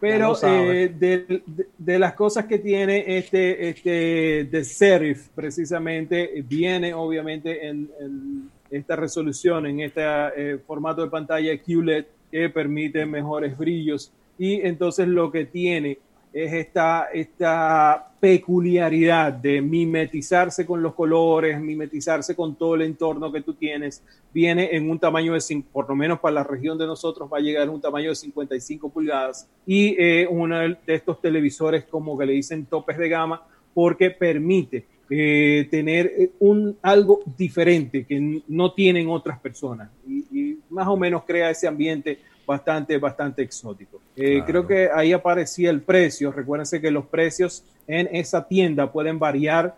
Pero 0.00 0.36
eh, 0.42 1.42
de, 1.78 1.98
las 1.98 2.14
cosas 2.14 2.44
que 2.44 2.58
tiene 2.58 3.16
este, 3.16 3.68
este 3.68 4.48
de 4.50 4.64
Serif, 4.64 5.28
precisamente, 5.34 6.44
viene 6.46 6.92
obviamente 6.92 7.66
en, 7.66 8.50
esta 8.70 8.96
resolución, 8.96 9.66
en 9.66 9.80
este 9.80 10.02
eh, 10.02 10.58
formato 10.66 11.02
de 11.02 11.10
pantalla 11.10 11.56
QLED 11.56 12.04
que 12.30 12.50
permite 12.50 13.06
mejores 13.06 13.56
brillos. 13.56 14.12
Y 14.38 14.60
entonces 14.66 15.06
lo 15.06 15.30
que 15.30 15.46
tiene 15.46 15.98
es 16.34 16.52
esta, 16.52 17.10
esta 17.12 18.10
peculiaridad 18.18 19.32
de 19.32 19.62
mimetizarse 19.62 20.66
con 20.66 20.82
los 20.82 20.92
colores, 20.94 21.60
mimetizarse 21.60 22.34
con 22.34 22.56
todo 22.56 22.74
el 22.74 22.82
entorno 22.82 23.30
que 23.30 23.42
tú 23.42 23.54
tienes, 23.54 24.02
viene 24.32 24.70
en 24.72 24.90
un 24.90 24.98
tamaño 24.98 25.32
de, 25.32 25.64
por 25.72 25.88
lo 25.88 25.94
menos 25.94 26.18
para 26.18 26.34
la 26.34 26.42
región 26.42 26.76
de 26.76 26.86
nosotros, 26.86 27.30
va 27.32 27.38
a 27.38 27.40
llegar 27.40 27.68
a 27.68 27.70
un 27.70 27.80
tamaño 27.80 28.08
de 28.08 28.16
55 28.16 28.88
pulgadas. 28.88 29.48
Y 29.64 29.94
eh, 29.96 30.26
uno 30.28 30.58
de 30.58 30.76
estos 30.88 31.20
televisores 31.20 31.84
como 31.84 32.18
que 32.18 32.26
le 32.26 32.32
dicen 32.32 32.66
topes 32.66 32.98
de 32.98 33.08
gama, 33.08 33.40
porque 33.72 34.10
permite 34.10 34.86
eh, 35.10 35.68
tener 35.70 36.06
eh, 36.06 36.30
un, 36.40 36.76
algo 36.82 37.20
diferente 37.36 38.04
que 38.04 38.42
no 38.48 38.72
tienen 38.72 39.08
otras 39.08 39.38
personas. 39.38 39.88
Y, 40.08 40.58
más 40.70 40.88
o 40.88 40.96
menos 40.96 41.22
crea 41.24 41.50
ese 41.50 41.68
ambiente 41.68 42.18
bastante, 42.46 42.98
bastante 42.98 43.42
exótico. 43.42 44.00
Eh, 44.16 44.42
creo 44.46 44.66
que 44.66 44.88
ahí 44.94 45.12
aparecía 45.12 45.70
el 45.70 45.80
precio. 45.80 46.32
Recuérdense 46.32 46.80
que 46.80 46.90
los 46.90 47.06
precios 47.06 47.64
en 47.86 48.08
esa 48.12 48.46
tienda 48.46 48.90
pueden 48.90 49.18
variar 49.18 49.76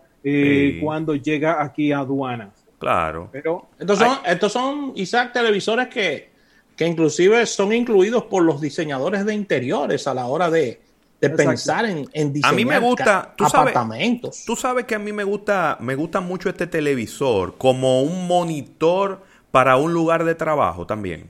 cuando 0.81 1.15
llega 1.15 1.63
aquí 1.63 1.91
a 1.91 1.99
aduanas. 1.99 2.49
Claro. 2.79 3.29
Pero 3.31 3.67
estos 3.79 3.97
son, 3.97 4.17
estos 4.25 4.51
son 4.51 4.91
Isaac, 4.95 5.31
televisores 5.33 5.87
que, 5.87 6.29
que 6.75 6.85
inclusive 6.85 7.45
son 7.45 7.73
incluidos 7.73 8.23
por 8.25 8.43
los 8.43 8.61
diseñadores 8.61 9.25
de 9.25 9.33
interiores 9.33 10.05
a 10.05 10.13
la 10.13 10.27
hora 10.27 10.49
de, 10.49 10.81
de 11.19 11.29
pensar 11.29 11.85
en, 11.85 12.07
en 12.13 12.33
diseñar 12.33 12.53
a 12.53 12.55
mí 12.55 12.65
me 12.65 12.79
gusta, 12.79 13.33
tú 13.35 13.45
apartamentos. 13.45 14.35
Sabes, 14.35 14.45
tú 14.45 14.55
sabes 14.55 14.85
que 14.85 14.95
a 14.95 14.99
mí 14.99 15.11
me 15.11 15.23
gusta, 15.23 15.77
me 15.79 15.95
gusta 15.95 16.19
mucho 16.19 16.49
este 16.49 16.67
televisor 16.67 17.57
como 17.57 18.03
un 18.03 18.27
monitor 18.27 19.23
para 19.49 19.77
un 19.77 19.93
lugar 19.93 20.23
de 20.23 20.35
trabajo 20.35 20.85
también. 20.85 21.29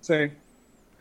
Sí. 0.00 0.30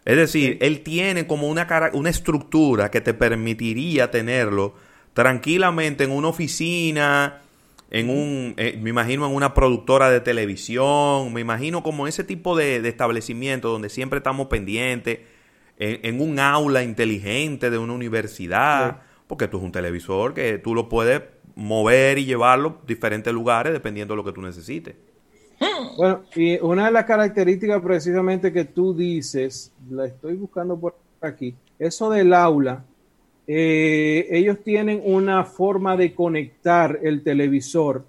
Es 0.05 0.15
decir, 0.15 0.57
él 0.61 0.81
tiene 0.81 1.27
como 1.27 1.49
una, 1.49 1.67
una 1.93 2.09
estructura 2.09 2.91
que 2.91 3.01
te 3.01 3.13
permitiría 3.13 4.11
tenerlo 4.11 4.75
tranquilamente 5.13 6.03
en 6.03 6.11
una 6.11 6.27
oficina, 6.27 7.41
en 7.89 8.09
un, 8.09 8.53
eh, 8.57 8.77
me 8.81 8.91
imagino 8.91 9.25
en 9.25 9.33
una 9.33 9.53
productora 9.53 10.09
de 10.09 10.19
televisión, 10.19 11.33
me 11.33 11.41
imagino 11.41 11.81
como 11.81 12.07
ese 12.07 12.23
tipo 12.23 12.55
de, 12.55 12.81
de 12.81 12.89
establecimiento 12.89 13.69
donde 13.69 13.89
siempre 13.89 14.17
estamos 14.17 14.47
pendientes 14.47 15.19
en, 15.77 16.21
un 16.21 16.39
aula 16.39 16.83
inteligente 16.83 17.69
de 17.69 17.77
una 17.77 17.93
universidad, 17.93 19.01
porque 19.27 19.47
tú 19.47 19.57
es 19.57 19.63
un 19.63 19.71
televisor 19.71 20.33
que 20.33 20.57
tú 20.57 20.73
lo 20.73 20.87
puedes 20.89 21.21
mover 21.55 22.17
y 22.17 22.25
llevarlo 22.25 22.79
a 22.81 22.85
diferentes 22.87 23.33
lugares 23.33 23.73
dependiendo 23.73 24.13
de 24.13 24.17
lo 24.17 24.23
que 24.23 24.31
tú 24.31 24.41
necesites. 24.41 24.95
Bueno, 25.97 26.21
y 26.35 26.57
una 26.59 26.85
de 26.85 26.91
las 26.91 27.05
características 27.05 27.81
precisamente 27.81 28.51
que 28.51 28.65
tú 28.65 28.93
dices, 28.93 29.71
la 29.89 30.05
estoy 30.05 30.35
buscando 30.35 30.77
por 30.77 30.95
aquí, 31.21 31.55
eso 31.79 32.09
del 32.09 32.33
aula, 32.33 32.83
eh, 33.47 34.27
ellos 34.31 34.57
tienen 34.63 35.01
una 35.03 35.43
forma 35.43 35.95
de 35.95 36.13
conectar 36.13 36.99
el 37.01 37.23
televisor 37.23 38.03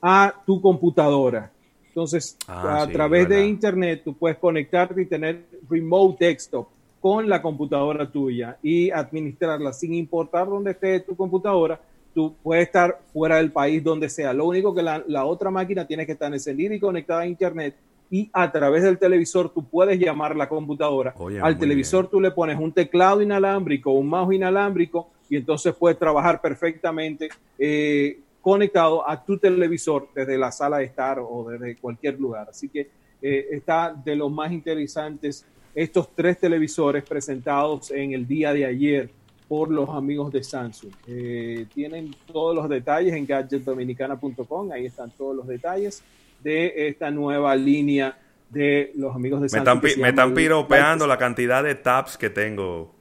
a 0.00 0.34
tu 0.44 0.60
computadora. 0.60 1.50
Entonces, 1.88 2.36
ah, 2.46 2.82
a 2.82 2.86
través 2.88 3.28
de 3.28 3.46
internet, 3.46 4.02
tú 4.04 4.14
puedes 4.14 4.38
conectarte 4.38 5.02
y 5.02 5.06
tener 5.06 5.44
remote 5.68 6.24
desktop 6.24 6.68
con 7.00 7.28
la 7.28 7.42
computadora 7.42 8.10
tuya 8.10 8.56
y 8.62 8.90
administrarla 8.90 9.72
sin 9.72 9.94
importar 9.94 10.46
dónde 10.46 10.70
esté 10.70 11.00
tu 11.00 11.16
computadora. 11.16 11.80
Tú 12.14 12.34
puedes 12.42 12.66
estar 12.66 13.00
fuera 13.12 13.36
del 13.36 13.52
país, 13.52 13.82
donde 13.82 14.08
sea. 14.08 14.32
Lo 14.32 14.46
único 14.46 14.74
que 14.74 14.82
la, 14.82 15.24
otra 15.24 15.50
máquina 15.50 15.86
tiene 15.86 16.04
que 16.04 16.12
estar 16.12 16.32
encendida 16.32 16.74
y 16.74 16.80
conectada 16.80 17.20
a 17.20 17.26
Internet 17.26 17.74
y 18.10 18.28
a 18.32 18.52
través 18.52 18.82
del 18.82 18.98
televisor 18.98 19.48
tú 19.48 19.64
puedes 19.64 19.98
llamar 19.98 20.36
la 20.36 20.48
computadora. 20.48 21.14
Al 21.40 21.58
televisor 21.58 22.08
tú 22.08 22.20
le 22.20 22.30
pones 22.30 22.58
un 22.58 22.70
teclado 22.70 23.22
inalámbrico, 23.22 23.92
un 23.92 24.08
mouse 24.08 24.34
inalámbrico 24.34 25.08
y 25.30 25.36
entonces 25.36 25.74
puedes 25.74 25.98
trabajar 25.98 26.40
perfectamente 26.42 27.30
eh, 27.58 28.20
conectado 28.42 29.08
a 29.08 29.24
tu 29.24 29.38
televisor 29.38 30.08
desde 30.14 30.36
la 30.36 30.52
sala 30.52 30.78
de 30.78 30.84
estar 30.84 31.18
o 31.20 31.48
desde 31.48 31.76
cualquier 31.76 32.20
lugar. 32.20 32.48
Así 32.50 32.68
que 32.68 32.90
eh, 33.22 33.46
está 33.52 33.94
de 33.94 34.16
los 34.16 34.30
más 34.30 34.52
interesantes 34.52 35.46
estos 35.74 36.14
tres 36.14 36.38
televisores 36.38 37.02
presentados 37.04 37.90
en 37.92 38.12
el 38.12 38.26
día 38.26 38.52
de 38.52 38.66
ayer 38.66 39.10
por 39.52 39.70
los 39.70 39.90
amigos 39.90 40.32
de 40.32 40.42
Samsung. 40.42 40.94
Eh, 41.06 41.66
tienen 41.74 42.16
todos 42.32 42.56
los 42.56 42.70
detalles 42.70 43.12
en 43.12 43.26
gadgetdominicana.com, 43.26 44.72
ahí 44.72 44.86
están 44.86 45.10
todos 45.10 45.36
los 45.36 45.46
detalles 45.46 46.02
de 46.42 46.88
esta 46.88 47.10
nueva 47.10 47.54
línea 47.54 48.16
de 48.48 48.92
los 48.96 49.14
amigos 49.14 49.42
de 49.42 49.50
Samsung. 49.50 49.98
Me 49.98 50.08
están, 50.08 50.32
piropeando 50.32 51.06
la 51.06 51.18
cantidad 51.18 51.62
de 51.62 51.74
tabs 51.74 52.16
que 52.16 52.30
tengo. 52.30 52.94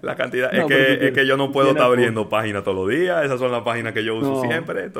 La 0.00 0.16
cantidad, 0.16 0.50
es, 0.54 0.64
que, 0.64 1.08
es 1.08 1.12
que 1.12 1.26
yo 1.26 1.36
no 1.36 1.52
puedo 1.52 1.72
estar 1.72 1.84
abriendo 1.84 2.30
páginas 2.30 2.64
todos 2.64 2.74
los 2.74 2.88
días, 2.88 3.22
esas 3.22 3.38
son 3.38 3.52
las 3.52 3.60
páginas 3.60 3.92
que 3.92 4.02
yo 4.02 4.16
uso 4.16 4.40
siempre. 4.40 4.90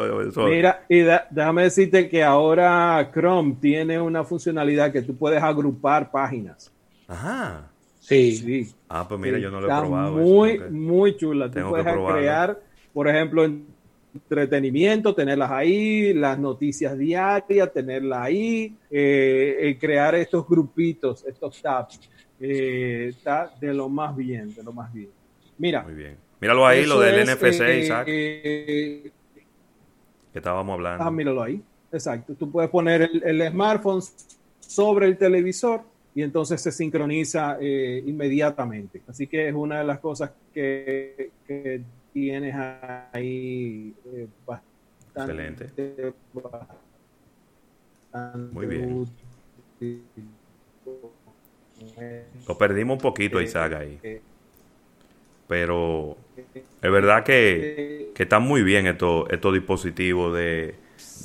Mira, 0.45 0.85
y 0.91 1.07
déjame 1.31 1.63
decirte 1.63 2.07
que 2.11 2.23
ahora 2.23 3.11
Chrome 3.15 3.57
tiene 3.59 3.99
una 3.99 4.25
funcionalidad 4.25 4.93
que 4.93 5.01
tú 5.01 5.17
puedes 5.17 5.43
agrupar 5.43 6.11
páginas. 6.11 6.71
Ajá. 7.11 7.71
Sí. 7.99 8.73
Ah, 8.89 9.07
pues 9.07 9.21
mira, 9.21 9.39
yo 9.39 9.51
no 9.51 9.61
lo 9.61 9.67
he 9.67 9.81
probado. 9.81 10.17
Muy, 10.17 10.59
muy 10.71 11.17
chula. 11.17 11.51
Tú 11.51 11.61
puedes 11.69 11.87
crear, 11.87 12.59
por 12.93 13.09
ejemplo, 13.09 13.45
entretenimiento, 14.15 15.15
tenerlas 15.15 15.51
ahí, 15.51 16.15
las 16.15 16.39
noticias 16.39 16.97
diarias, 16.97 17.73
tenerlas 17.73 18.23
ahí, 18.23 18.75
eh, 18.91 19.57
eh, 19.61 19.79
crear 19.79 20.15
estos 20.15 20.49
grupitos, 20.49 21.25
estos 21.27 21.61
tabs. 21.61 22.01
Eh, 22.41 23.09
está 23.11 23.53
de 23.61 23.75
lo 23.75 23.89
más 23.89 24.17
bien, 24.17 24.55
de 24.55 24.63
lo 24.63 24.73
más 24.73 24.93
bien. 24.93 25.11
Mira. 25.59 25.83
Muy 25.83 25.95
bien. 25.95 26.17
Míralo 26.41 26.67
ahí, 26.67 26.87
lo 26.87 26.99
del 27.01 27.27
NFC, 27.27 27.61
eh, 27.61 27.81
Isaac. 27.81 28.07
Eh, 28.09 29.13
que 30.33 30.39
estábamos 30.39 30.73
hablando. 30.75 31.05
Ah, 31.05 31.11
míralo 31.11 31.43
ahí. 31.43 31.63
Exacto. 31.93 32.35
Tú 32.35 32.51
puedes 32.51 32.71
poner 32.71 33.11
el, 33.23 33.49
smartphone 33.51 34.01
sobre 34.61 35.07
el 35.07 35.19
televisor 35.19 35.83
y 36.15 36.23
entonces 36.23 36.61
se 36.61 36.73
sincroniza 36.73 37.59
inmediatamente. 37.61 39.03
Así 39.07 39.27
que 39.27 39.49
es 39.49 39.55
una 39.55 39.79
de 39.79 39.85
las 39.85 40.01
cosas 40.01 40.33
que, 40.53 41.31
tienes 42.13 42.55
ahí 43.13 43.95
bastante. 44.45 45.65
Excelente. 45.65 46.15
Muy 48.53 48.67
bien. 48.67 49.07
Lo 52.47 52.59
perdimos 52.59 52.97
un 52.97 53.01
poquito, 53.01 53.41
Isaac, 53.41 53.75
ahí. 53.75 54.21
Pero 55.47 56.17
es 56.37 56.93
verdad 56.93 57.25
que, 57.25 58.13
que 58.15 58.23
están 58.23 58.43
muy 58.43 58.63
bien 58.63 58.87
estos, 58.87 59.29
estos 59.31 59.53
dispositivos 59.53 60.37
de, 60.37 60.75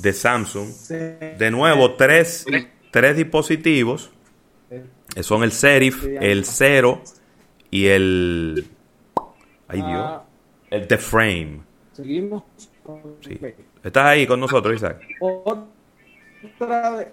de 0.01 0.13
Samsung. 0.13 0.67
De 1.37 1.51
nuevo, 1.51 1.95
tres, 1.95 2.45
tres 2.91 3.17
dispositivos. 3.17 4.11
Son 5.21 5.43
el 5.43 5.51
Serif, 5.51 6.05
el 6.05 6.45
Zero 6.45 7.01
y 7.71 7.87
el... 7.87 8.67
Ay 9.67 9.81
Dios. 9.81 10.21
El 10.69 10.87
The 10.87 10.97
Frame. 10.97 11.61
Seguimos. 11.93 12.43
Sí. 13.21 13.39
¿Estás 13.83 14.05
ahí 14.05 14.27
con 14.27 14.39
nosotros, 14.39 14.75
Isaac? 14.75 15.01
Otra, 15.19 17.07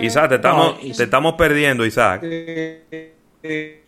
Isaac, 0.00 0.28
te 0.28 0.34
estamos, 0.36 0.80
te 0.80 1.02
estamos 1.02 1.34
perdiendo, 1.34 1.84
Isaac. 1.84 2.20
Eh, 2.22 3.84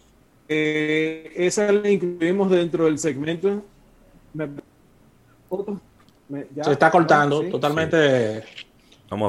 eh, 0.49 1.33
esa 1.37 1.73
la 1.73 1.91
incluimos 1.91 2.51
dentro 2.51 2.85
del 2.85 2.99
segmento. 2.99 3.65
Se 6.63 6.73
está 6.73 6.91
cortando 6.91 7.43
totalmente. 7.49 8.45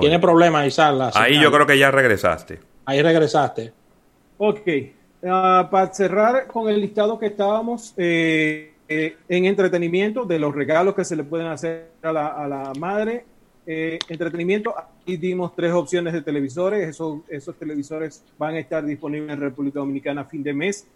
Tiene 0.01 0.19
problemas, 0.19 0.67
Isaac. 0.67 1.11
Ahí 1.15 1.39
yo 1.39 1.51
creo 1.51 1.65
que 1.65 1.77
ya 1.77 1.91
regresaste. 1.91 2.59
Ahí 2.85 3.01
regresaste. 3.01 3.73
Ok. 4.37 4.67
Ah, 5.25 5.67
para 5.69 5.93
cerrar 5.93 6.47
con 6.47 6.69
el 6.69 6.79
listado 6.79 7.19
que 7.19 7.27
estábamos 7.27 7.93
eh, 7.97 8.73
en 8.87 9.45
entretenimiento 9.45 10.25
de 10.25 10.39
los 10.39 10.55
regalos 10.55 10.95
que 10.95 11.03
se 11.03 11.15
le 11.15 11.23
pueden 11.23 11.47
hacer 11.47 11.89
a 12.01 12.11
la, 12.11 12.27
a 12.27 12.47
la 12.47 12.73
madre, 12.79 13.25
eh, 13.71 13.99
entretenimiento, 14.09 14.73
aquí 14.77 15.15
dimos 15.15 15.55
tres 15.55 15.71
opciones 15.73 16.11
de 16.13 16.23
televisores. 16.23 16.89
Esos, 16.89 17.19
esos 17.27 17.55
televisores 17.55 18.23
van 18.37 18.55
a 18.55 18.59
estar 18.59 18.83
disponibles 18.83 19.31
en 19.31 19.39
República 19.39 19.79
Dominicana 19.79 20.21
a 20.21 20.25
fin 20.25 20.41
de 20.41 20.53
mes. 20.53 20.87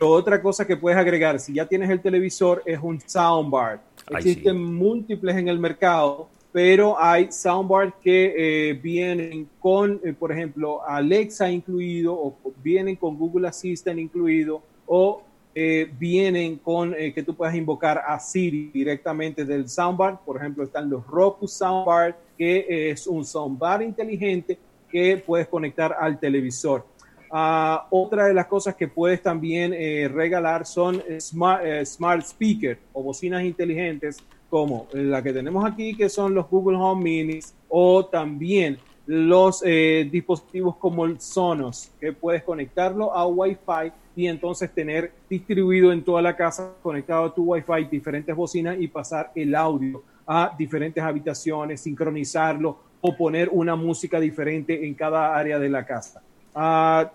otra 0.00 0.40
cosa 0.40 0.66
que 0.66 0.78
puedes 0.78 0.98
agregar, 0.98 1.38
si 1.38 1.52
ya 1.52 1.66
tienes 1.66 1.90
el 1.90 2.00
televisor, 2.00 2.62
es 2.64 2.78
un 2.80 2.98
soundbar. 3.00 3.82
Existen 4.08 4.62
múltiples 4.62 5.36
en 5.36 5.48
el 5.48 5.58
mercado, 5.58 6.28
pero 6.52 7.02
hay 7.02 7.32
soundbars 7.32 7.94
que 8.02 8.34
eh, 8.36 8.74
vienen 8.74 9.48
con, 9.58 9.98
eh, 10.04 10.12
por 10.12 10.30
ejemplo, 10.30 10.86
Alexa 10.86 11.50
incluido, 11.50 12.12
o 12.12 12.36
vienen 12.62 12.96
con 12.96 13.16
Google 13.16 13.48
Assistant 13.48 13.98
incluido, 13.98 14.62
o 14.86 15.22
eh, 15.54 15.90
vienen 15.98 16.56
con 16.56 16.92
que 16.92 17.22
tú 17.22 17.34
puedas 17.34 17.54
invocar 17.54 18.02
a 18.06 18.18
Siri 18.18 18.70
directamente 18.72 19.44
del 19.46 19.68
soundbar. 19.68 20.20
Por 20.24 20.36
ejemplo, 20.36 20.64
están 20.64 20.90
los 20.90 21.06
Roku 21.06 21.48
Soundbar, 21.48 22.18
que 22.36 22.90
es 22.90 23.06
un 23.06 23.24
soundbar 23.24 23.82
inteligente 23.82 24.58
que 24.90 25.16
puedes 25.16 25.48
conectar 25.48 25.96
al 25.98 26.18
televisor. 26.18 26.86
Ah, 27.30 27.86
otra 27.90 28.26
de 28.26 28.34
las 28.34 28.46
cosas 28.46 28.74
que 28.74 28.88
puedes 28.88 29.22
también 29.22 29.72
regalar 30.12 30.66
son 30.66 31.02
smart, 31.18 31.64
smart 31.84 32.22
speakers 32.22 32.78
o 32.92 33.02
bocinas 33.02 33.42
inteligentes 33.42 34.18
como 34.52 34.86
la 34.92 35.22
que 35.22 35.32
tenemos 35.32 35.64
aquí, 35.64 35.96
que 35.96 36.10
son 36.10 36.34
los 36.34 36.46
Google 36.50 36.76
Home 36.76 37.02
Minis, 37.02 37.54
o 37.70 38.04
también 38.04 38.76
los 39.06 39.62
eh, 39.64 40.06
dispositivos 40.12 40.76
como 40.76 41.06
el 41.06 41.18
Sonos, 41.22 41.90
que 41.98 42.12
puedes 42.12 42.42
conectarlo 42.42 43.16
a 43.16 43.26
Wi-Fi 43.26 43.92
y 44.14 44.26
entonces 44.26 44.70
tener 44.70 45.10
distribuido 45.30 45.90
en 45.90 46.04
toda 46.04 46.20
la 46.20 46.36
casa, 46.36 46.74
conectado 46.82 47.24
a 47.24 47.34
tu 47.34 47.44
Wi-Fi, 47.44 47.86
diferentes 47.90 48.36
bocinas 48.36 48.76
y 48.78 48.88
pasar 48.88 49.32
el 49.34 49.54
audio 49.54 50.02
a 50.26 50.54
diferentes 50.58 51.02
habitaciones, 51.02 51.80
sincronizarlo 51.80 52.76
o 53.00 53.16
poner 53.16 53.48
una 53.50 53.74
música 53.74 54.20
diferente 54.20 54.86
en 54.86 54.92
cada 54.92 55.34
área 55.34 55.58
de 55.58 55.70
la 55.70 55.86
casa. 55.86 56.22
Ah, 56.54 57.10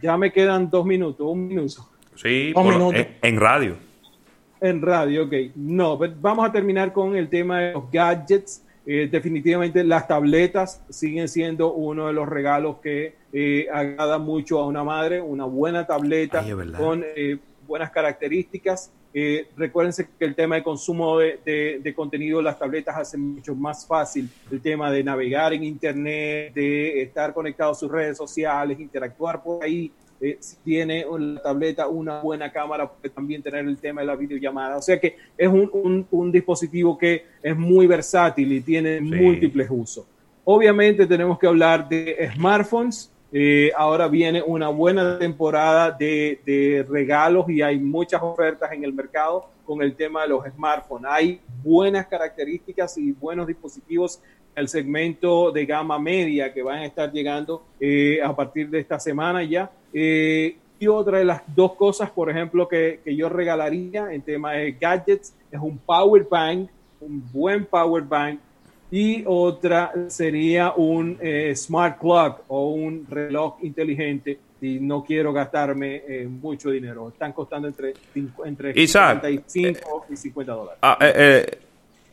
ya 0.00 0.16
me 0.16 0.32
quedan 0.32 0.70
dos 0.70 0.86
minutos, 0.86 1.26
un 1.30 1.46
minuto. 1.46 1.86
Sí, 2.14 2.54
En, 3.20 3.38
radio. 3.38 3.89
En 4.60 4.82
radio, 4.82 5.24
ok. 5.24 5.32
No, 5.56 5.98
vamos 5.98 6.48
a 6.48 6.52
terminar 6.52 6.92
con 6.92 7.16
el 7.16 7.28
tema 7.28 7.60
de 7.60 7.72
los 7.72 7.90
gadgets. 7.90 8.64
Eh, 8.86 9.08
definitivamente 9.10 9.84
las 9.84 10.08
tabletas 10.08 10.82
siguen 10.88 11.28
siendo 11.28 11.72
uno 11.74 12.06
de 12.06 12.12
los 12.12 12.28
regalos 12.28 12.76
que 12.82 13.14
eh, 13.32 13.68
agrada 13.72 14.18
mucho 14.18 14.58
a 14.58 14.66
una 14.66 14.82
madre, 14.82 15.20
una 15.20 15.44
buena 15.44 15.86
tableta 15.86 16.44
con 16.76 17.04
eh, 17.16 17.38
buenas 17.66 17.90
características. 17.90 18.90
Eh, 19.12 19.48
recuérdense 19.56 20.08
que 20.18 20.24
el 20.24 20.36
tema 20.36 20.54
de 20.54 20.62
consumo 20.62 21.18
de, 21.18 21.80
de, 21.82 21.94
contenido, 21.94 22.40
las 22.40 22.58
tabletas 22.58 22.96
hacen 22.96 23.20
mucho 23.34 23.56
más 23.56 23.84
fácil 23.84 24.28
el 24.52 24.60
tema 24.60 24.90
de 24.90 25.02
navegar 25.02 25.52
en 25.52 25.64
Internet, 25.64 26.54
de 26.54 27.02
estar 27.02 27.34
conectado 27.34 27.72
a 27.72 27.74
sus 27.74 27.90
redes 27.90 28.16
sociales, 28.16 28.78
interactuar 28.78 29.42
por 29.42 29.64
ahí. 29.64 29.90
Eh, 30.20 30.36
si 30.40 30.56
tiene 30.56 31.04
la 31.18 31.42
tableta 31.42 31.88
una 31.88 32.20
buena 32.20 32.52
cámara, 32.52 32.88
puede 32.88 33.08
también 33.08 33.42
tener 33.42 33.64
el 33.64 33.78
tema 33.78 34.02
de 34.02 34.06
la 34.06 34.16
videollamada. 34.16 34.76
O 34.76 34.82
sea 34.82 35.00
que 35.00 35.16
es 35.36 35.48
un, 35.48 36.06
un, 36.10 36.32
dispositivo 36.32 36.98
que 36.98 37.24
es 37.42 37.56
muy 37.56 37.86
versátil 37.86 38.52
y 38.52 38.60
tiene 38.60 39.00
múltiples 39.00 39.68
usos. 39.70 40.04
Obviamente 40.44 41.06
tenemos 41.06 41.38
que 41.38 41.46
hablar 41.46 41.88
de 41.88 42.30
smartphones 42.34 43.10
eh, 43.32 43.70
ahora 43.76 44.08
viene 44.08 44.42
una 44.42 44.68
buena 44.68 45.16
temporada 45.18 45.92
de, 45.92 46.84
regalos 46.88 47.48
y 47.48 47.62
hay 47.62 47.78
muchas 47.78 48.20
ofertas 48.22 48.72
en 48.72 48.82
el 48.82 48.92
mercado 48.92 49.48
con 49.64 49.82
el 49.82 49.94
tema 49.94 50.22
de 50.22 50.28
los 50.28 50.44
smartphones. 50.46 51.06
Hay 51.08 51.40
buenas 51.62 52.06
características 52.06 52.98
y 52.98 53.12
buenos 53.12 53.46
dispositivos 53.46 54.20
el 54.60 54.68
segmento 54.68 55.50
de 55.50 55.66
gama 55.66 55.98
media 55.98 56.52
que 56.52 56.62
van 56.62 56.78
a 56.78 56.86
estar 56.86 57.10
llegando 57.10 57.64
eh, 57.80 58.20
a 58.22 58.34
partir 58.34 58.70
de 58.70 58.80
esta 58.80 59.00
semana 59.00 59.42
ya. 59.42 59.70
Eh, 59.92 60.56
y 60.78 60.86
otra 60.86 61.18
de 61.18 61.24
las 61.24 61.42
dos 61.54 61.74
cosas, 61.74 62.10
por 62.10 62.30
ejemplo, 62.30 62.66
que, 62.66 63.00
que, 63.04 63.14
yo 63.14 63.28
regalaría 63.28 64.12
en 64.12 64.22
tema 64.22 64.52
de 64.52 64.72
gadgets 64.72 65.34
es 65.50 65.60
un 65.60 65.76
power 65.78 66.26
bank, 66.30 66.70
un 67.00 67.22
buen 67.32 67.66
power 67.66 68.02
bank 68.02 68.40
y 68.90 69.22
otra 69.26 69.92
sería 70.08 70.72
un 70.72 71.16
eh, 71.20 71.54
smart 71.54 71.98
clock 71.98 72.42
o 72.48 72.70
un 72.70 73.06
reloj 73.08 73.58
inteligente 73.62 74.38
y 74.60 74.78
no 74.80 75.04
quiero 75.04 75.32
gastarme 75.32 76.02
eh, 76.06 76.26
mucho 76.26 76.70
dinero. 76.70 77.08
Están 77.08 77.32
costando 77.32 77.68
entre, 77.68 77.94
entre 78.44 78.74
55 78.74 80.06
y 80.10 80.16
50 80.16 80.52
dólares. 80.52 80.78
Ah, 80.82 80.98
eh, 81.00 81.58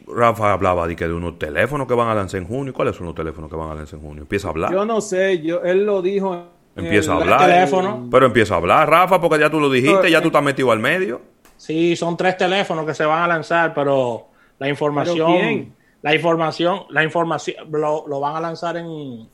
Rafa 0.08 0.54
hablaba 0.54 0.88
de 0.88 0.96
que 0.96 1.08
de 1.08 1.14
unos 1.14 1.38
teléfonos 1.38 1.88
que 1.88 1.94
van 1.94 2.08
a 2.10 2.16
lanzar 2.16 2.42
en 2.42 2.48
junio. 2.48 2.74
¿Cuáles 2.74 2.96
son 2.96 3.06
los 3.08 3.16
teléfonos 3.16 3.50
que 3.50 3.56
van 3.56 3.72
a 3.72 3.76
lanzar 3.76 4.00
en 4.00 4.06
junio? 4.06 4.22
Empieza 4.24 4.48
a 4.48 4.52
hablar. 4.52 4.72
Yo 4.72 4.86
no 4.86 5.02
sé, 5.02 5.42
yo, 5.42 5.62
él 5.64 5.86
lo 5.86 6.02
dijo. 6.02 6.46
Empieza 6.76 7.14
a 7.14 7.18
hablar. 7.18 7.40
Teléfono. 7.40 8.08
Pero 8.10 8.26
empieza 8.26 8.54
a 8.54 8.58
hablar, 8.58 8.90
Rafa, 8.90 9.20
porque 9.20 9.40
ya 9.40 9.50
tú 9.50 9.60
lo 9.60 9.70
dijiste, 9.70 10.10
ya 10.10 10.22
tú 10.22 10.28
estás 10.28 10.44
metido 10.44 10.72
al 10.72 10.80
medio. 10.80 11.22
Sí, 11.58 11.96
son 11.96 12.16
tres 12.16 12.38
teléfonos 12.38 12.86
que 12.86 12.94
se 12.94 13.04
van 13.04 13.24
a 13.24 13.28
lanzar, 13.28 13.74
pero 13.74 14.28
la 14.60 14.70
información... 14.70 15.76
La 16.02 16.14
información, 16.14 16.84
la 16.92 17.04
información 17.04 17.56
lo, 17.72 18.20
van 18.20 18.36
a 18.36 18.40
lanzar 18.40 18.78
en, 18.78 19.28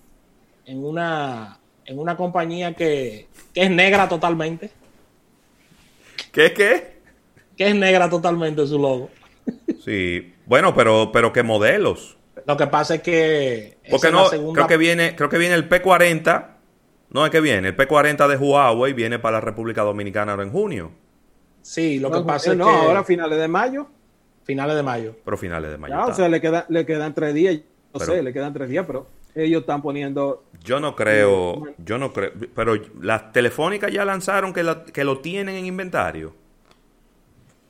en, 0.65 0.83
una, 0.83 1.59
en 1.85 1.99
una 1.99 2.15
compañía 2.15 2.73
que, 2.73 3.27
es 3.53 3.69
negra 3.69 4.07
totalmente. 4.07 4.71
¿Qué 6.31 6.47
es 6.47 6.51
qué? 6.53 6.93
Que 7.57 7.67
es 7.67 7.75
negra 7.75 8.09
totalmente 8.09 8.65
su 8.65 8.79
logo. 8.79 9.09
Sí, 9.83 10.32
bueno, 10.45 10.73
pero, 10.73 11.11
pero 11.11 11.33
¿qué 11.33 11.43
modelos? 11.43 12.17
Lo 12.45 12.57
que 12.57 12.67
pasa 12.67 12.95
es 12.95 13.01
que. 13.01 13.77
Porque 13.89 14.11
no, 14.11 14.29
creo 14.53 14.67
que 14.67 14.77
viene, 14.77 15.15
creo 15.15 15.29
que 15.29 15.37
viene 15.37 15.55
el 15.55 15.69
P40. 15.69 16.47
No 17.09 17.25
es 17.25 17.31
que 17.31 17.41
viene, 17.41 17.69
el 17.69 17.77
P40 17.77 18.27
de 18.27 18.37
Huawei 18.37 18.93
viene 18.93 19.19
para 19.19 19.37
la 19.37 19.41
República 19.41 19.83
Dominicana 19.83 20.31
ahora 20.31 20.43
en 20.43 20.51
junio. 20.51 20.91
Sí, 21.61 21.99
lo 21.99 22.11
que 22.11 22.21
pasa 22.21 22.51
es 22.51 22.57
no, 22.57 22.65
que. 22.65 22.71
ahora 22.71 22.99
a 22.99 23.03
finales 23.03 23.37
de 23.39 23.47
mayo. 23.47 23.87
Finales 24.43 24.75
de 24.75 24.83
mayo. 24.83 25.15
Pero 25.23 25.37
finales 25.37 25.71
de 25.71 25.77
mayo. 25.77 26.05
o 26.05 26.13
sea, 26.13 26.27
le, 26.27 26.41
queda, 26.41 26.65
le 26.69 26.85
quedan 26.85 27.13
tres 27.13 27.33
días. 27.33 27.59
No 27.93 27.99
sé, 27.99 28.23
le 28.23 28.33
quedan 28.33 28.51
tres 28.53 28.67
días, 28.67 28.85
pero 28.85 29.07
ellos 29.35 29.61
están 29.61 29.81
poniendo. 29.81 30.43
Yo 30.63 30.79
no 30.79 30.95
creo, 30.95 31.63
yo 31.77 31.97
no 31.97 32.11
creo. 32.11 32.31
Pero 32.55 32.75
las 32.99 33.31
telefónicas 33.31 33.91
ya 33.91 34.03
lanzaron 34.03 34.51
que, 34.51 34.65
que 34.91 35.03
lo 35.03 35.19
tienen 35.19 35.55
en 35.55 35.65
inventario. 35.65 36.33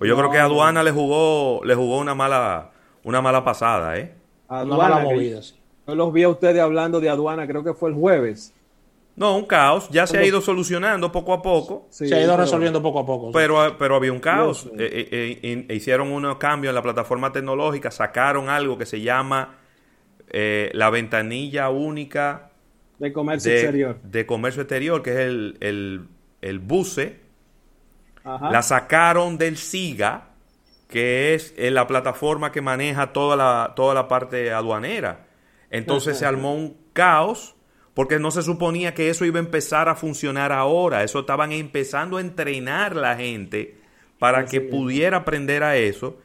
Pues 0.04 0.10
yo 0.10 0.18
creo 0.18 0.30
que 0.30 0.38
aduana 0.38 0.84
le 0.84 0.92
jugó, 0.92 1.62
le 1.64 1.76
jugó 1.76 1.98
una 2.00 2.14
mala, 2.14 2.72
una 3.06 3.22
mala 3.22 3.46
pasada, 3.46 3.98
¿eh? 3.98 4.14
Aduana, 4.50 4.98
una 4.98 5.04
movida, 5.06 5.40
Yo 5.88 5.96
los 5.96 6.12
vi 6.12 6.24
a 6.24 6.30
ustedes 6.30 6.62
hablando 6.62 7.00
de 7.00 7.10
aduana, 7.10 7.48
creo 7.48 7.64
que 7.64 7.74
fue 7.74 7.90
el 7.90 7.96
jueves. 7.96 8.54
No, 9.16 9.38
un 9.38 9.46
caos. 9.46 9.88
Ya 9.92 10.06
se 10.06 10.18
ha 10.18 10.26
ido 10.26 10.42
solucionando 10.42 11.10
poco 11.10 11.32
a 11.32 11.42
poco. 11.42 11.88
se 11.90 12.14
ha 12.14 12.22
ido 12.22 12.36
resolviendo 12.36 12.82
poco 12.82 13.00
a 13.00 13.06
poco. 13.06 13.32
Pero, 13.32 13.78
pero 13.80 13.96
había 13.96 14.12
un 14.12 14.20
caos. 14.20 14.70
Eh, 14.78 15.08
eh, 15.10 15.66
eh, 15.70 15.74
hicieron 15.74 16.12
unos 16.12 16.36
cambios 16.36 16.72
en 16.72 16.76
la 16.76 16.82
plataforma 16.82 17.32
tecnológica, 17.32 17.90
sacaron 17.90 18.50
algo 18.50 18.78
que 18.78 18.86
se 18.86 19.00
llama 19.00 19.56
la 20.34 20.90
ventanilla 20.90 21.70
única 21.70 22.50
de 23.00 23.14
comercio 23.14 23.54
exterior. 23.54 24.02
De 24.04 24.26
comercio 24.26 24.64
exterior, 24.64 25.02
que 25.02 25.12
es 25.12 25.20
el, 25.20 25.58
el, 25.62 26.08
el 26.42 26.60
La 28.24 28.62
sacaron 28.62 29.38
del 29.38 29.58
SIGA, 29.58 30.30
que 30.88 31.34
es 31.34 31.54
la 31.58 31.88
plataforma 31.88 32.52
que 32.52 32.62
maneja 32.62 33.12
toda 33.12 33.36
la, 33.36 33.74
toda 33.76 33.94
la 33.94 34.08
parte 34.08 34.52
aduanera. 34.52 35.26
Entonces 35.70 36.18
se 36.18 36.26
armó 36.26 36.54
un 36.54 36.78
caos 36.94 37.56
porque 37.94 38.20
no 38.20 38.32
se 38.32 38.42
suponía 38.42 38.94
que 38.94 39.10
eso 39.10 39.26
iba 39.26 39.40
a 39.40 39.44
empezar 39.44 39.90
a 39.90 39.96
funcionar 39.96 40.52
ahora, 40.52 41.04
eso 41.04 41.20
estaban 41.20 41.52
empezando 41.52 42.18
a 42.18 42.22
entrenar 42.22 42.96
la 42.96 43.16
gente 43.16 43.78
para 44.20 44.46
que 44.46 44.62
pudiera 44.62 45.18
aprender 45.18 45.64
a 45.64 45.76
eso. 45.78 46.18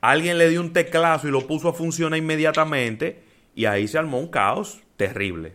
Alguien 0.00 0.38
le 0.38 0.48
dio 0.48 0.60
un 0.60 0.72
teclazo 0.72 1.28
y 1.28 1.30
lo 1.30 1.46
puso 1.46 1.68
a 1.68 1.72
funcionar 1.72 2.18
inmediatamente 2.18 3.22
y 3.54 3.66
ahí 3.66 3.86
se 3.88 3.98
armó 3.98 4.18
un 4.18 4.28
caos 4.28 4.82
terrible. 4.96 5.54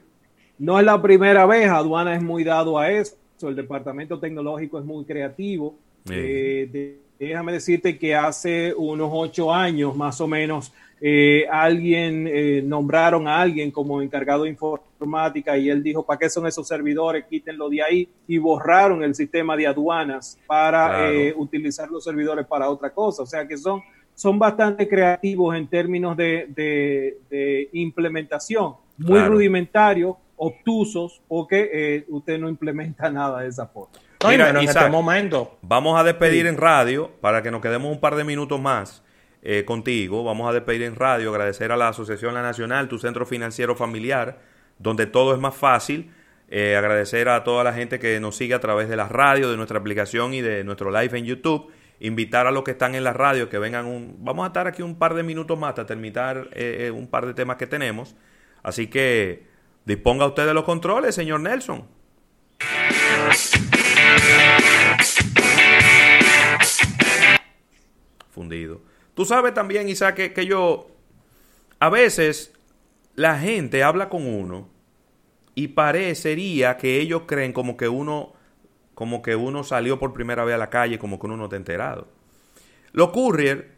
No 0.57 0.79
es 0.79 0.85
la 0.85 1.01
primera 1.01 1.45
vez, 1.45 1.69
aduana 1.69 2.15
es 2.15 2.21
muy 2.21 2.43
dado 2.43 2.77
a 2.77 2.91
eso, 2.91 3.15
el 3.41 3.55
departamento 3.55 4.19
tecnológico 4.19 4.79
es 4.79 4.85
muy 4.85 5.05
creativo. 5.05 5.77
Eh, 6.09 6.99
déjame 7.19 7.53
decirte 7.53 7.97
que 7.97 8.15
hace 8.15 8.73
unos 8.73 9.09
ocho 9.11 9.53
años 9.53 9.95
más 9.95 10.19
o 10.21 10.27
menos 10.27 10.71
eh, 11.01 11.45
alguien 11.51 12.25
eh, 12.27 12.61
nombraron 12.63 13.27
a 13.27 13.41
alguien 13.41 13.69
como 13.69 14.01
encargado 14.01 14.43
de 14.43 14.49
informática 14.49 15.57
y 15.57 15.69
él 15.69 15.83
dijo, 15.83 16.05
¿para 16.05 16.19
qué 16.19 16.29
son 16.29 16.47
esos 16.47 16.67
servidores? 16.67 17.25
Quítenlo 17.25 17.69
de 17.69 17.83
ahí 17.83 18.09
y 18.27 18.37
borraron 18.37 19.03
el 19.03 19.13
sistema 19.13 19.57
de 19.57 19.67
aduanas 19.67 20.39
para 20.47 21.11
eh, 21.11 21.33
utilizar 21.35 21.91
los 21.91 22.03
servidores 22.03 22.45
para 22.45 22.69
otra 22.69 22.91
cosa. 22.91 23.23
O 23.23 23.25
sea 23.25 23.45
que 23.45 23.57
son, 23.57 23.81
son 24.13 24.39
bastante 24.39 24.87
creativos 24.87 25.55
en 25.55 25.67
términos 25.67 26.15
de, 26.15 27.69
implementación, 27.73 28.75
muy 28.97 29.19
rudimentarios, 29.19 30.15
obtusos, 30.37 31.21
porque 31.27 32.05
usted 32.07 32.39
no 32.39 32.47
implementa 32.47 33.09
nada 33.11 33.41
de 33.41 33.49
esa 33.49 33.67
forma. 33.67 33.93
Mira, 34.29 34.49
en 34.49 34.57
este 34.57 34.89
momento. 34.89 35.57
Vamos 35.61 35.99
a 35.99 36.03
despedir 36.03 36.45
en 36.47 36.57
radio 36.57 37.11
para 37.21 37.41
que 37.41 37.51
nos 37.51 37.61
quedemos 37.61 37.91
un 37.91 37.99
par 37.99 38.15
de 38.15 38.23
minutos 38.23 38.59
más. 38.59 39.03
Eh, 39.47 39.63
contigo. 39.63 40.23
Vamos 40.23 40.49
a 40.49 40.53
despedir 40.53 40.81
en 40.81 40.95
radio, 40.95 41.29
agradecer 41.29 41.71
a 41.71 41.77
la 41.77 41.89
Asociación 41.89 42.33
La 42.33 42.41
Nacional, 42.41 42.87
tu 42.87 42.97
centro 42.97 43.27
financiero 43.27 43.75
familiar, 43.75 44.39
donde 44.79 45.05
todo 45.05 45.35
es 45.35 45.39
más 45.39 45.55
fácil. 45.55 46.11
Eh, 46.49 46.75
agradecer 46.75 47.29
a 47.29 47.43
toda 47.43 47.63
la 47.63 47.71
gente 47.71 47.99
que 47.99 48.19
nos 48.19 48.35
sigue 48.35 48.55
a 48.55 48.59
través 48.59 48.89
de 48.89 48.95
la 48.95 49.07
radio, 49.07 49.51
de 49.51 49.55
nuestra 49.55 49.77
aplicación 49.77 50.33
y 50.33 50.41
de 50.41 50.63
nuestro 50.63 50.89
live 50.89 51.15
en 51.15 51.25
YouTube. 51.25 51.71
Invitar 51.99 52.47
a 52.47 52.51
los 52.51 52.63
que 52.63 52.71
están 52.71 52.95
en 52.95 53.03
la 53.03 53.13
radio 53.13 53.47
que 53.47 53.59
vengan 53.59 53.85
un... 53.85 54.15
Vamos 54.17 54.45
a 54.45 54.47
estar 54.47 54.65
aquí 54.65 54.81
un 54.81 54.97
par 54.97 55.13
de 55.13 55.21
minutos 55.21 55.59
más 55.59 55.69
hasta 55.69 55.85
terminar 55.85 56.49
eh, 56.53 56.89
un 56.91 57.05
par 57.05 57.27
de 57.27 57.35
temas 57.35 57.57
que 57.57 57.67
tenemos. 57.67 58.15
Así 58.63 58.87
que 58.87 59.45
disponga 59.85 60.25
usted 60.25 60.47
de 60.47 60.55
los 60.55 60.63
controles, 60.63 61.13
señor 61.13 61.41
Nelson. 61.41 61.87
Fundido. 68.29 68.81
Tú 69.13 69.25
sabes 69.25 69.53
también, 69.53 69.87
Isaac, 69.87 70.33
que, 70.33 70.45
yo, 70.45 70.87
a 71.79 71.89
veces 71.89 72.53
la 73.15 73.39
gente 73.39 73.81
habla 73.81 74.09
con 74.09 74.27
uno 74.27 74.67
y 75.55 75.69
parecería 75.69 76.77
que 76.77 76.99
ellos 76.99 77.23
creen 77.25 77.53
como 77.53 77.77
que 77.77 77.87
uno, 77.87 78.33
como 78.93 79.21
que 79.21 79.35
uno 79.35 79.63
salió 79.63 79.99
por 79.99 80.13
primera 80.13 80.43
vez 80.43 80.55
a 80.55 80.57
la 80.57 80.69
calle, 80.69 80.99
como 80.99 81.17
que 81.17 81.27
uno 81.27 81.37
no 81.37 81.45
está 81.45 81.55
enterado. 81.55 82.09
Los 82.91 83.11
courier 83.11 83.75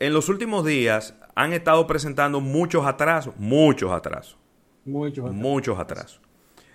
en 0.00 0.12
los 0.12 0.28
últimos 0.28 0.64
días 0.64 1.14
han 1.34 1.52
estado 1.52 1.86
presentando 1.86 2.40
muchos 2.40 2.86
atrasos, 2.86 3.34
muchos 3.36 3.92
atrasos. 3.92 4.36
Muchos 4.84 5.24
atrasos. 5.24 5.40
Muchos 5.40 5.78
atrasos. 5.78 6.29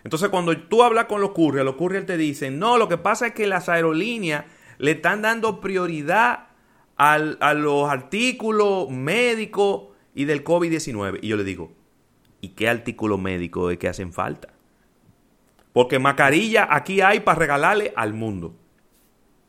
Entonces, 0.06 0.30
cuando 0.30 0.56
tú 0.56 0.84
hablas 0.84 1.06
con 1.06 1.20
los 1.20 1.32
couriers, 1.32 1.66
los 1.66 1.78
couriers 1.78 2.06
te 2.06 2.16
dicen, 2.16 2.60
no, 2.60 2.78
lo 2.78 2.88
que 2.88 3.00
pasa 3.00 3.26
es 3.26 3.34
que 3.34 3.48
las 3.48 3.70
aerolíneas 3.70 4.46
le 4.78 4.92
están 4.92 5.24
dando 5.24 5.60
prioridad 5.60 6.50
a 6.96 7.18
los 7.18 7.90
artículos 7.90 8.92
médicos 8.92 9.88
y 10.14 10.26
del 10.26 10.44
COVID-19. 10.44 11.18
Y 11.24 11.30
yo 11.30 11.38
le 11.38 11.44
digo, 11.44 11.72
¿y 12.40 12.50
qué 12.50 12.70
artículos 12.70 13.20
médicos 13.20 13.72
es 13.72 13.80
que 13.80 13.88
hacen 13.88 14.14
falta? 14.14 14.50
Porque 15.74 15.98
mascarilla 15.98 16.68
aquí 16.70 17.02
hay 17.02 17.22
para 17.22 17.40
regalarle 17.40 17.92
al 17.96 18.14
mundo. 18.14 18.56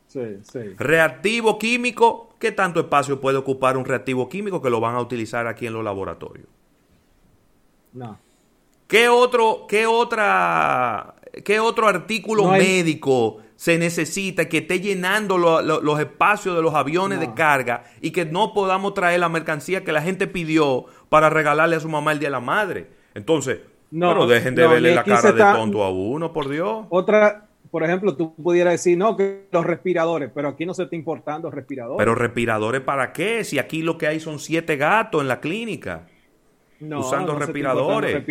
Sí, 0.07 0.39
sí. 0.43 0.61
Reactivo 0.79 1.59
químico, 1.59 2.35
¿qué 2.39 2.51
tanto 2.51 2.81
espacio 2.81 3.21
puede 3.21 3.37
ocupar 3.37 3.77
un 3.77 3.85
reactivo 3.85 4.27
químico 4.31 4.63
que 4.63 4.71
lo 4.71 4.81
van 4.81 4.95
a 4.95 5.03
utilizar 5.03 5.47
aquí 5.47 5.67
en 5.67 5.75
los 5.75 5.85
laboratorios? 5.85 6.49
No. 7.93 8.25
¿Qué 8.87 9.09
otro, 9.09 9.67
qué 9.69 9.87
otra, 9.87 11.17
qué 11.45 11.59
otro 11.59 11.89
artículo 11.89 12.53
médico 12.53 13.39
se 13.57 13.79
necesita 13.79 14.49
que 14.49 14.59
esté 14.59 14.81
llenando 14.81 15.39
los 15.39 16.01
espacios 16.01 16.55
de 16.55 16.63
los 16.63 16.75
aviones 16.75 17.19
de 17.19 17.35
carga 17.35 17.85
y 18.01 18.13
que 18.13 18.25
no 18.25 18.53
podamos 18.53 18.95
traer 18.95 19.21
la 19.21 19.29
mercancía 19.29 19.83
que 19.83 19.91
la 19.91 20.03
gente 20.03 20.29
pidió 20.29 20.85
para 21.09 21.31
regalarle 21.31 21.77
a 21.77 21.81
su 21.81 21.89
mamá 21.89 22.13
el 22.13 22.21
día 22.21 22.29
de 22.29 22.33
la 22.33 22.41
madre? 22.41 22.87
Entonces, 23.15 23.61
no, 23.91 24.11
pero 24.11 24.27
dejen 24.29 24.55
de 24.55 24.67
verle 24.69 24.95
la 24.95 25.03
cara 25.03 25.33
de 25.33 25.43
tonto 25.43 25.83
a 25.83 25.91
uno, 25.91 26.33
por 26.33 26.49
Dios. 26.49 26.87
Otra, 26.91 27.49
por 27.73 27.83
ejemplo, 27.83 28.15
tú 28.17 28.37
pudieras 28.37 28.75
decir, 28.75 28.97
no, 28.97 29.17
que 29.17 29.49
los 29.51 29.65
respiradores, 29.65 30.31
pero 30.33 30.49
aquí 30.49 30.65
no 30.65 30.75
se 30.75 30.85
está 30.85 30.95
importando 30.95 31.51
respiradores. 31.51 31.99
Pero 31.99 32.15
respiradores 32.15 32.83
para 32.83 33.13
qué? 33.13 33.43
Si 33.43 33.59
aquí 33.59 33.83
lo 33.83 33.99
que 33.99 34.07
hay 34.07 34.21
son 34.21 34.39
siete 34.39 34.77
gatos 34.77 35.23
en 35.23 35.29
la 35.29 35.41
clínica 35.41 36.07
usando 36.81 37.35
respiradores. 37.37 38.25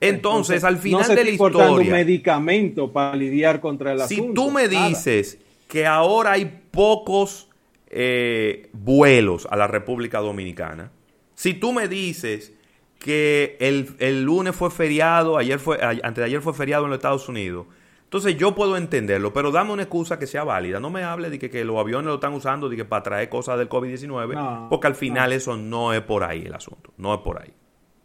Entonces, 0.00 0.64
al 0.64 0.78
final 0.78 1.08
de 1.08 1.24
la 1.24 1.30
historia. 1.30 1.70
un 1.70 1.90
medicamento 1.90 2.92
para 2.92 3.16
lidiar 3.16 3.60
contra 3.60 3.92
el 3.92 4.00
Si 4.00 4.32
tú 4.32 4.50
me 4.50 4.68
dices 4.68 5.38
que 5.66 5.86
ahora 5.86 6.32
hay 6.32 6.62
pocos 6.70 7.48
eh, 7.88 8.68
vuelos 8.72 9.46
a 9.50 9.56
la 9.56 9.66
República 9.66 10.20
Dominicana, 10.20 10.92
si 11.34 11.54
tú 11.54 11.72
me 11.72 11.88
dices 11.88 12.52
que 12.98 13.56
el, 13.60 14.22
lunes 14.22 14.54
fue 14.54 14.70
feriado, 14.70 15.38
ayer 15.38 15.58
fue, 15.58 15.78
antes 15.80 16.16
de 16.16 16.24
ayer 16.24 16.42
fue 16.42 16.54
feriado 16.54 16.84
en 16.84 16.90
los 16.90 16.98
Estados 16.98 17.28
Unidos, 17.28 17.66
entonces 18.04 18.38
yo 18.38 18.54
puedo 18.54 18.76
entenderlo, 18.76 19.34
pero 19.34 19.50
dame 19.50 19.72
una 19.72 19.82
excusa 19.82 20.18
que 20.18 20.26
sea 20.26 20.42
válida. 20.42 20.80
No 20.80 20.88
me 20.88 21.04
hable 21.04 21.28
de 21.28 21.38
que, 21.38 21.64
los 21.64 21.76
aviones 21.76 22.06
lo 22.06 22.14
están 22.14 22.32
usando 22.32 22.70
de 22.70 22.76
que 22.76 22.86
para 22.86 23.02
traer 23.02 23.28
cosas 23.28 23.58
del 23.58 23.68
COVID-19, 23.68 24.68
porque 24.70 24.86
al 24.86 24.94
final 24.94 25.32
eso 25.34 25.58
no 25.58 25.92
es 25.92 26.00
por 26.00 26.24
ahí 26.24 26.44
el 26.46 26.54
asunto, 26.54 26.94
no 26.96 27.14
es 27.14 27.20
por 27.20 27.42
ahí. 27.42 27.52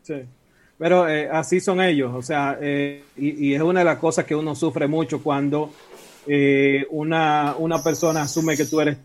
Sí. 0.02 0.26
Pero 0.84 1.08
eh, 1.08 1.30
así 1.32 1.62
son 1.62 1.80
ellos, 1.80 2.14
o 2.14 2.22
sea, 2.22 2.58
eh, 2.60 3.06
y, 3.16 3.54
es 3.54 3.62
una 3.62 3.80
de 3.80 3.86
las 3.86 4.00
cosas 4.00 4.26
que 4.26 4.36
uno 4.36 4.54
sufre 4.54 4.86
mucho 4.86 5.24
cuando 5.24 5.72
eh, 6.28 6.86
una, 6.90 7.56
una 7.58 7.82
persona 7.82 8.24
asume 8.24 8.58
que 8.58 8.66
tú 8.66 8.82
eres 8.82 8.98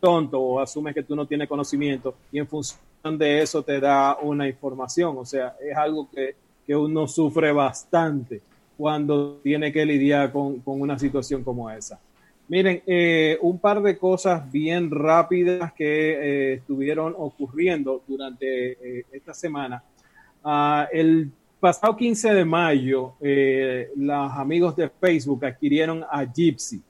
tonto 0.00 0.40
o 0.40 0.60
asume 0.60 0.94
que 0.94 1.02
tú 1.02 1.14
no 1.14 1.26
tienes 1.26 1.46
conocimiento 1.46 2.14
y 2.32 2.38
en 2.38 2.46
función 2.46 3.18
de 3.18 3.42
eso 3.42 3.62
te 3.62 3.78
da 3.78 4.16
una 4.22 4.48
información, 4.48 5.14
o 5.18 5.26
sea, 5.26 5.54
es 5.60 5.76
algo 5.76 6.08
que, 6.10 6.36
que 6.66 6.74
uno 6.74 7.06
sufre 7.06 7.52
bastante 7.52 8.40
cuando 8.78 9.38
tiene 9.42 9.70
que 9.70 9.84
lidiar 9.84 10.32
con, 10.32 10.60
con 10.60 10.80
una 10.80 10.98
situación 10.98 11.44
como 11.44 11.70
esa. 11.70 12.00
Miren, 12.48 12.82
un 13.42 13.58
par 13.58 13.82
de 13.82 13.98
cosas 13.98 14.50
bien 14.50 14.90
rápidas 14.90 15.74
que 15.74 16.54
estuvieron 16.54 17.14
ocurriendo 17.18 18.02
durante 18.08 19.04
esta 19.12 19.34
semana. 19.34 19.82
Ah, 20.42 20.88
el 20.92 21.30
pasado 21.60 21.96
15 21.96 22.34
de 22.34 22.44
mayo, 22.44 23.14
eh, 23.20 23.90
los 23.96 24.32
amigos 24.32 24.76
de 24.76 24.88
Facebook 24.88 25.44
adquirieron 25.44 26.04
a 26.08 26.24
Gypsy. 26.24 26.82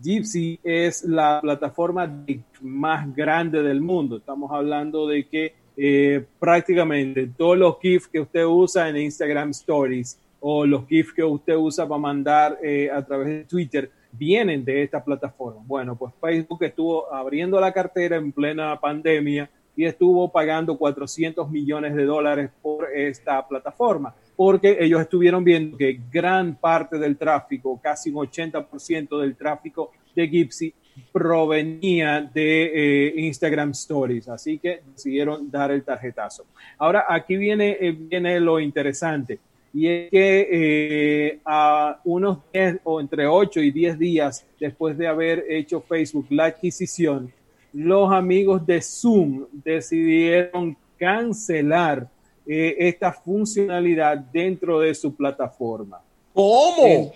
Gypsy 0.00 0.60
es 0.62 1.02
la 1.02 1.40
plataforma 1.40 2.24
más 2.60 3.14
grande 3.14 3.62
del 3.62 3.80
mundo. 3.80 4.18
Estamos 4.18 4.50
hablando 4.52 5.08
de 5.08 5.26
que 5.26 5.54
eh, 5.76 6.24
prácticamente 6.38 7.30
todos 7.36 7.56
los 7.56 7.78
GIFs 7.80 8.08
que 8.08 8.20
usted 8.20 8.44
usa 8.44 8.88
en 8.88 8.96
Instagram 8.96 9.50
Stories 9.50 10.18
o 10.40 10.66
los 10.66 10.86
GIFs 10.86 11.12
que 11.12 11.24
usted 11.24 11.56
usa 11.56 11.86
para 11.86 12.00
mandar 12.00 12.58
eh, 12.62 12.90
a 12.90 13.04
través 13.04 13.28
de 13.28 13.44
Twitter 13.44 13.90
vienen 14.12 14.64
de 14.64 14.82
esta 14.82 15.04
plataforma. 15.04 15.60
Bueno, 15.66 15.96
pues 15.96 16.12
Facebook 16.20 16.62
estuvo 16.64 17.12
abriendo 17.12 17.60
la 17.60 17.72
cartera 17.72 18.16
en 18.16 18.32
plena 18.32 18.78
pandemia 18.80 19.48
y 19.78 19.84
estuvo 19.84 20.28
pagando 20.32 20.76
400 20.76 21.48
millones 21.48 21.94
de 21.94 22.04
dólares 22.04 22.50
por 22.60 22.88
esta 22.92 23.46
plataforma, 23.46 24.12
porque 24.34 24.76
ellos 24.80 25.00
estuvieron 25.00 25.44
viendo 25.44 25.76
que 25.76 26.00
gran 26.10 26.56
parte 26.56 26.98
del 26.98 27.16
tráfico, 27.16 27.78
casi 27.80 28.10
un 28.10 28.26
80% 28.26 29.20
del 29.20 29.36
tráfico 29.36 29.92
de 30.16 30.26
Gipsy 30.26 30.74
provenía 31.12 32.20
de 32.22 33.06
eh, 33.06 33.20
Instagram 33.20 33.70
Stories, 33.70 34.28
así 34.28 34.58
que 34.58 34.80
decidieron 34.84 35.48
dar 35.48 35.70
el 35.70 35.84
tarjetazo. 35.84 36.46
Ahora, 36.76 37.04
aquí 37.08 37.36
viene, 37.36 37.76
eh, 37.80 37.92
viene 37.92 38.40
lo 38.40 38.58
interesante, 38.58 39.38
y 39.72 39.86
es 39.86 40.10
que 40.10 40.48
eh, 40.50 41.38
a 41.44 42.00
unos 42.02 42.38
10 42.52 42.80
o 42.82 43.00
entre 43.00 43.28
8 43.28 43.60
y 43.60 43.70
10 43.70 43.96
días 43.96 44.44
después 44.58 44.98
de 44.98 45.06
haber 45.06 45.44
hecho 45.48 45.80
Facebook 45.82 46.26
la 46.30 46.46
adquisición, 46.46 47.32
los 47.72 48.12
amigos 48.12 48.64
de 48.66 48.80
Zoom 48.80 49.46
decidieron 49.52 50.76
cancelar 50.98 52.08
eh, 52.46 52.76
esta 52.78 53.12
funcionalidad 53.12 54.16
dentro 54.16 54.80
de 54.80 54.94
su 54.94 55.14
plataforma. 55.14 56.00
¿Cómo? 56.32 57.12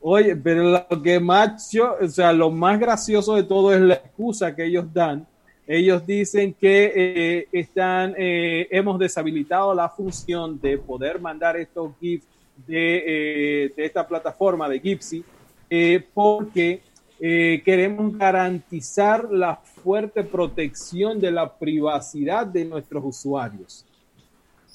Oye, 0.00 0.36
pero 0.36 0.86
lo 0.90 1.02
que 1.02 1.18
más 1.18 1.74
o 2.00 2.08
sea, 2.08 2.32
lo 2.32 2.50
más 2.50 2.78
gracioso 2.78 3.34
de 3.34 3.42
todo 3.42 3.74
es 3.74 3.80
la 3.80 3.94
excusa 3.94 4.54
que 4.54 4.66
ellos 4.66 4.92
dan. 4.92 5.26
Ellos 5.66 6.06
dicen 6.06 6.54
que 6.54 6.92
eh, 6.94 7.48
están, 7.52 8.14
eh, 8.16 8.68
hemos 8.70 8.98
deshabilitado 8.98 9.74
la 9.74 9.88
función 9.88 10.58
de 10.60 10.78
poder 10.78 11.20
mandar 11.20 11.56
estos 11.56 11.92
GIFs 12.00 12.26
de, 12.66 13.72
de 13.76 13.84
esta 13.84 14.06
plataforma 14.06 14.68
de 14.68 14.80
Gipsy 14.80 15.24
porque 16.14 16.80
eh, 17.20 17.62
queremos 17.64 18.16
garantizar 18.16 19.28
la 19.30 19.56
fuerte 19.56 20.22
protección 20.22 21.18
de 21.18 21.32
la 21.32 21.52
privacidad 21.52 22.46
de 22.46 22.64
nuestros 22.64 23.04
usuarios. 23.04 23.84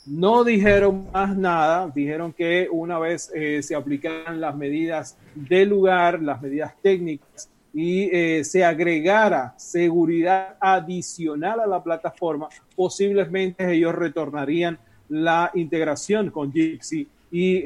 No 0.06 0.43
dijeron 0.43 1.08
más 1.13 1.38
nada, 1.38 1.89
dijeron 1.95 2.34
que 2.34 2.67
una 2.69 2.99
vez 2.99 3.32
eh, 3.34 3.63
se 3.63 3.75
aplicaran 3.75 4.41
las 4.41 4.53
medidas 4.58 5.17
de 5.34 5.65
lugar, 5.65 6.21
las 6.21 6.41
medidas 6.41 6.73
técnicas 6.82 7.49
y 7.73 8.10
eh, 8.12 8.43
se 8.43 8.65
agregara 8.65 9.53
seguridad 9.58 10.58
adicional 10.60 11.62
a 11.62 11.67
la 11.67 11.82
plataforma, 11.82 12.49
posiblemente 12.75 13.73
ellos 13.73 13.95
retornarían 13.95 14.77
la 15.08 15.49
integración 15.53 16.29
con 16.29 16.51
Jitsi 16.51 17.08
y 17.32 17.63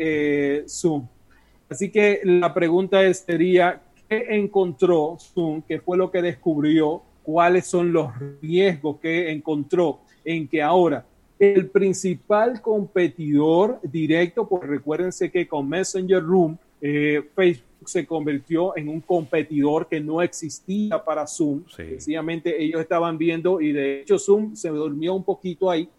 Zoom. 0.67 1.07
Así 1.69 1.89
que 1.89 2.21
la 2.23 2.53
pregunta 2.53 3.13
sería, 3.13 3.81
encontró 4.09 5.17
Zoom, 5.19 5.61
que 5.61 5.79
fue 5.79 5.97
lo 5.97 6.09
que 6.11 6.21
descubrió, 6.21 7.01
cuáles 7.23 7.67
son 7.67 7.91
los 7.91 8.11
riesgos 8.41 8.99
que 9.01 9.31
encontró 9.31 9.99
en 10.23 10.47
que 10.47 10.61
ahora 10.61 11.05
el 11.39 11.69
principal 11.69 12.61
competidor 12.61 13.79
directo, 13.83 14.47
pues 14.47 14.67
recuérdense 14.67 15.29
que 15.29 15.47
con 15.47 15.69
Messenger 15.69 16.23
Room, 16.23 16.57
eh, 16.81 17.23
Facebook 17.35 17.89
se 17.89 18.05
convirtió 18.05 18.75
en 18.75 18.89
un 18.89 19.01
competidor 19.01 19.87
que 19.87 19.99
no 19.99 20.21
existía 20.21 21.03
para 21.03 21.27
Zoom. 21.27 21.63
Sencillamente 21.67 22.61
ellos 22.61 22.81
estaban 22.81 23.17
viendo, 23.17 23.61
y 23.61 23.71
de 23.71 24.01
hecho 24.01 24.17
Zoom 24.17 24.55
se 24.55 24.69
durmió 24.69 25.13
un 25.13 25.23
poquito 25.23 25.69
ahí, 25.69 25.89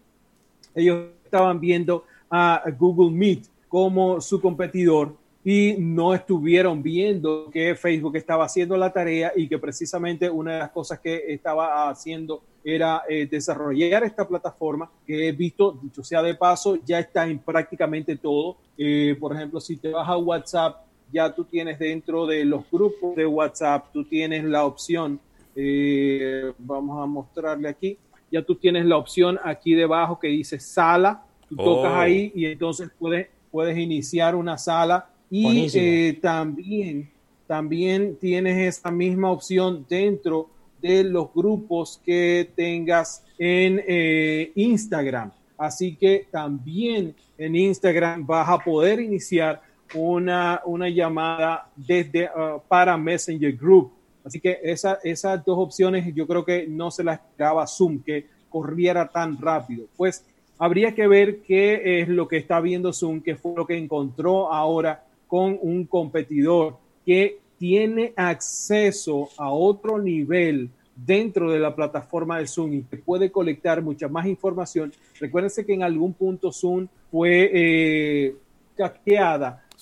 ellos 0.75 1.07
estaban 1.23 1.59
viendo 1.59 2.03
a 2.29 2.63
Google 2.77 3.15
Meet 3.15 3.45
como 3.67 4.19
su 4.19 4.41
competidor 4.41 5.15
y 5.51 5.77
no 5.79 6.13
estuvieron 6.13 6.83
viendo 6.83 7.49
que 7.49 7.73
Facebook 7.73 8.15
estaba 8.17 8.45
haciendo 8.45 8.77
la 8.77 8.93
tarea 8.93 9.31
y 9.35 9.47
que 9.47 9.57
precisamente 9.57 10.29
una 10.29 10.53
de 10.53 10.59
las 10.59 10.69
cosas 10.69 10.99
que 10.99 11.33
estaba 11.33 11.89
haciendo 11.89 12.43
era 12.63 13.01
eh, 13.09 13.25
desarrollar 13.25 14.03
esta 14.03 14.27
plataforma 14.27 14.91
que 15.07 15.27
he 15.27 15.31
visto, 15.31 15.71
dicho 15.81 16.03
sea 16.03 16.21
de 16.21 16.35
paso, 16.35 16.77
ya 16.85 16.99
está 16.99 17.27
en 17.27 17.39
prácticamente 17.39 18.15
todo. 18.15 18.57
Eh, 18.77 19.17
por 19.19 19.35
ejemplo, 19.35 19.59
si 19.59 19.77
te 19.77 19.89
vas 19.89 20.07
a 20.07 20.17
WhatsApp, 20.17 20.85
ya 21.11 21.33
tú 21.33 21.43
tienes 21.45 21.79
dentro 21.79 22.27
de 22.27 22.45
los 22.45 22.69
grupos 22.69 23.15
de 23.15 23.25
WhatsApp, 23.25 23.87
tú 23.91 24.03
tienes 24.03 24.43
la 24.43 24.65
opción, 24.65 25.19
eh, 25.55 26.53
vamos 26.59 27.01
a 27.01 27.07
mostrarle 27.07 27.69
aquí, 27.69 27.97
ya 28.31 28.43
tú 28.43 28.53
tienes 28.53 28.85
la 28.85 28.97
opción 28.97 29.39
aquí 29.43 29.73
debajo 29.73 30.19
que 30.19 30.27
dice 30.27 30.59
sala, 30.59 31.23
tú 31.49 31.55
tocas 31.55 31.91
oh. 31.91 31.95
ahí 31.95 32.31
y 32.35 32.45
entonces 32.45 32.91
puedes, 32.99 33.29
puedes 33.49 33.75
iniciar 33.75 34.35
una 34.35 34.55
sala 34.55 35.08
y 35.29 35.67
eh, 35.73 36.17
también, 36.21 37.09
también 37.47 38.17
tienes 38.19 38.77
esa 38.77 38.91
misma 38.91 39.31
opción 39.31 39.85
dentro 39.87 40.49
de 40.81 41.03
los 41.03 41.33
grupos 41.33 42.01
que 42.03 42.49
tengas 42.55 43.23
en 43.37 43.81
eh, 43.87 44.51
Instagram. 44.55 45.31
Así 45.57 45.95
que 45.95 46.27
también 46.31 47.13
en 47.37 47.55
Instagram 47.55 48.25
vas 48.25 48.47
a 48.49 48.57
poder 48.59 48.99
iniciar 48.99 49.61
una, 49.93 50.61
una 50.65 50.89
llamada 50.89 51.69
desde 51.75 52.25
uh, 52.25 52.61
para 52.67 52.97
Messenger 52.97 53.55
Group. 53.55 53.91
Así 54.23 54.39
que 54.39 54.59
esa, 54.63 54.99
esas 55.03 55.43
dos 55.43 55.57
opciones 55.57 56.13
yo 56.13 56.25
creo 56.27 56.45
que 56.45 56.67
no 56.67 56.91
se 56.91 57.03
las 57.03 57.19
esperaba 57.19 57.67
Zoom, 57.67 58.01
que 58.01 58.25
corriera 58.49 59.07
tan 59.07 59.37
rápido. 59.39 59.85
Pues 59.97 60.23
habría 60.57 60.93
que 60.93 61.07
ver 61.07 61.41
qué 61.41 62.01
es 62.01 62.07
lo 62.07 62.27
que 62.27 62.37
está 62.37 62.59
viendo 62.59 62.93
Zoom, 62.93 63.21
qué 63.21 63.35
fue 63.35 63.53
lo 63.55 63.65
que 63.65 63.77
encontró 63.77 64.51
ahora 64.51 65.03
con 65.29 65.59
un 65.61 65.85
competidor 65.85 66.77
que 67.05 67.37
tiene 67.59 68.13
acceso 68.15 69.29
a 69.37 69.51
otro 69.51 69.99
nivel 69.99 70.71
dentro 70.95 71.51
de 71.51 71.59
la 71.59 71.75
plataforma 71.75 72.39
de 72.39 72.47
Zoom 72.47 72.73
y 72.73 72.81
que 72.81 72.97
puede 72.97 73.31
colectar 73.31 73.83
mucha 73.83 74.07
más 74.07 74.25
información. 74.25 74.91
Recuérdense 75.19 75.65
que 75.65 75.75
en 75.75 75.83
algún 75.83 76.13
punto 76.13 76.51
Zoom 76.51 76.87
fue 77.11 77.51
eh, 77.53 78.35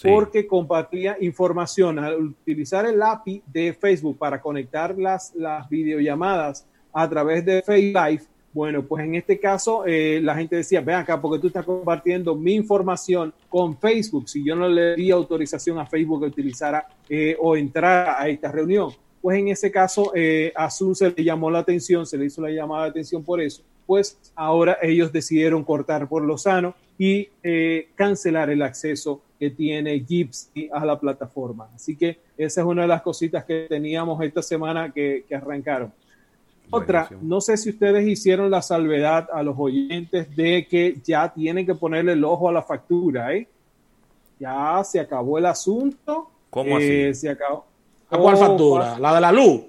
porque 0.03 0.45
compartía 0.45 1.15
información. 1.21 1.97
Al 1.97 2.15
utilizar 2.15 2.85
el 2.85 3.01
API 3.01 3.41
de 3.47 3.73
Facebook 3.73 4.17
para 4.17 4.41
conectar 4.41 4.97
las, 4.97 5.33
las 5.33 5.69
videollamadas 5.69 6.67
a 6.91 7.09
través 7.09 7.45
de 7.45 7.61
Facebook 7.61 8.27
bueno, 8.57 8.81
pues 8.81 9.05
en 9.05 9.13
este 9.13 9.39
caso 9.39 9.85
eh, 9.85 10.19
la 10.19 10.33
gente 10.33 10.55
decía, 10.55 10.81
ven 10.81 10.95
acá, 10.95 11.21
porque 11.21 11.39
tú 11.39 11.45
estás 11.45 11.63
compartiendo 11.63 12.33
mi 12.33 12.55
información 12.55 13.31
con 13.49 13.77
Facebook, 13.77 14.27
si 14.27 14.43
yo 14.43 14.55
no 14.55 14.67
le 14.67 14.95
di 14.95 15.11
autorización 15.11 15.77
a 15.77 15.85
Facebook 15.85 16.21
que 16.21 16.25
utilizara 16.29 16.87
eh, 17.07 17.37
o 17.39 17.55
entrara 17.55 18.19
a 18.19 18.27
esta 18.27 18.51
reunión. 18.51 18.89
Pues 19.21 19.37
en 19.37 19.49
ese 19.49 19.69
caso 19.69 20.11
eh, 20.15 20.51
a 20.55 20.71
Zoom 20.71 20.95
se 20.95 21.11
le 21.11 21.23
llamó 21.23 21.51
la 21.51 21.59
atención, 21.59 22.07
se 22.07 22.17
le 22.17 22.25
hizo 22.25 22.41
la 22.41 22.49
llamada 22.49 22.85
de 22.85 22.89
atención 22.89 23.23
por 23.23 23.39
eso, 23.39 23.61
pues 23.85 24.17
ahora 24.33 24.79
ellos 24.81 25.13
decidieron 25.13 25.63
cortar 25.63 26.09
por 26.09 26.23
lo 26.23 26.35
sano 26.39 26.73
y 26.97 27.29
eh, 27.43 27.89
cancelar 27.95 28.49
el 28.49 28.63
acceso 28.63 29.21
que 29.39 29.51
tiene 29.51 29.99
Gypsy 29.99 30.69
a 30.73 30.83
la 30.83 30.99
plataforma. 30.99 31.69
Así 31.75 31.95
que 31.95 32.17
esa 32.35 32.61
es 32.61 32.67
una 32.67 32.81
de 32.83 32.87
las 32.87 33.03
cositas 33.03 33.45
que 33.45 33.67
teníamos 33.69 34.21
esta 34.23 34.41
semana 34.41 34.91
que, 34.91 35.25
arrancaron. 35.31 35.93
Otra, 36.69 37.09
no 37.21 37.39
sé 37.39 37.57
si 37.57 37.69
ustedes 37.69 38.07
hicieron 38.07 38.51
la 38.51 38.61
salvedad 38.61 39.29
a 39.31 39.41
los 39.41 39.55
oyentes 39.57 40.35
de 40.35 40.67
que 40.69 40.99
ya 41.03 41.33
tienen 41.33 41.65
que 41.65 41.75
ponerle 41.75 42.13
el 42.13 42.23
ojo 42.23 42.49
a 42.49 42.51
la 42.51 42.61
factura, 42.61 43.33
¿eh? 43.33 43.47
Ya 44.39 44.81
se 44.83 44.99
acabó 44.99 45.37
el 45.37 45.45
asunto. 45.45 46.29
¿Cómo 46.49 46.77
eh, 46.77 47.13
Se 47.13 47.29
acabó. 47.29 47.65
¿A 48.09 48.17
cuál 48.17 48.37
factura? 48.37 48.99
¿La 48.99 49.15
de 49.15 49.21
la 49.21 49.31
luz? 49.31 49.61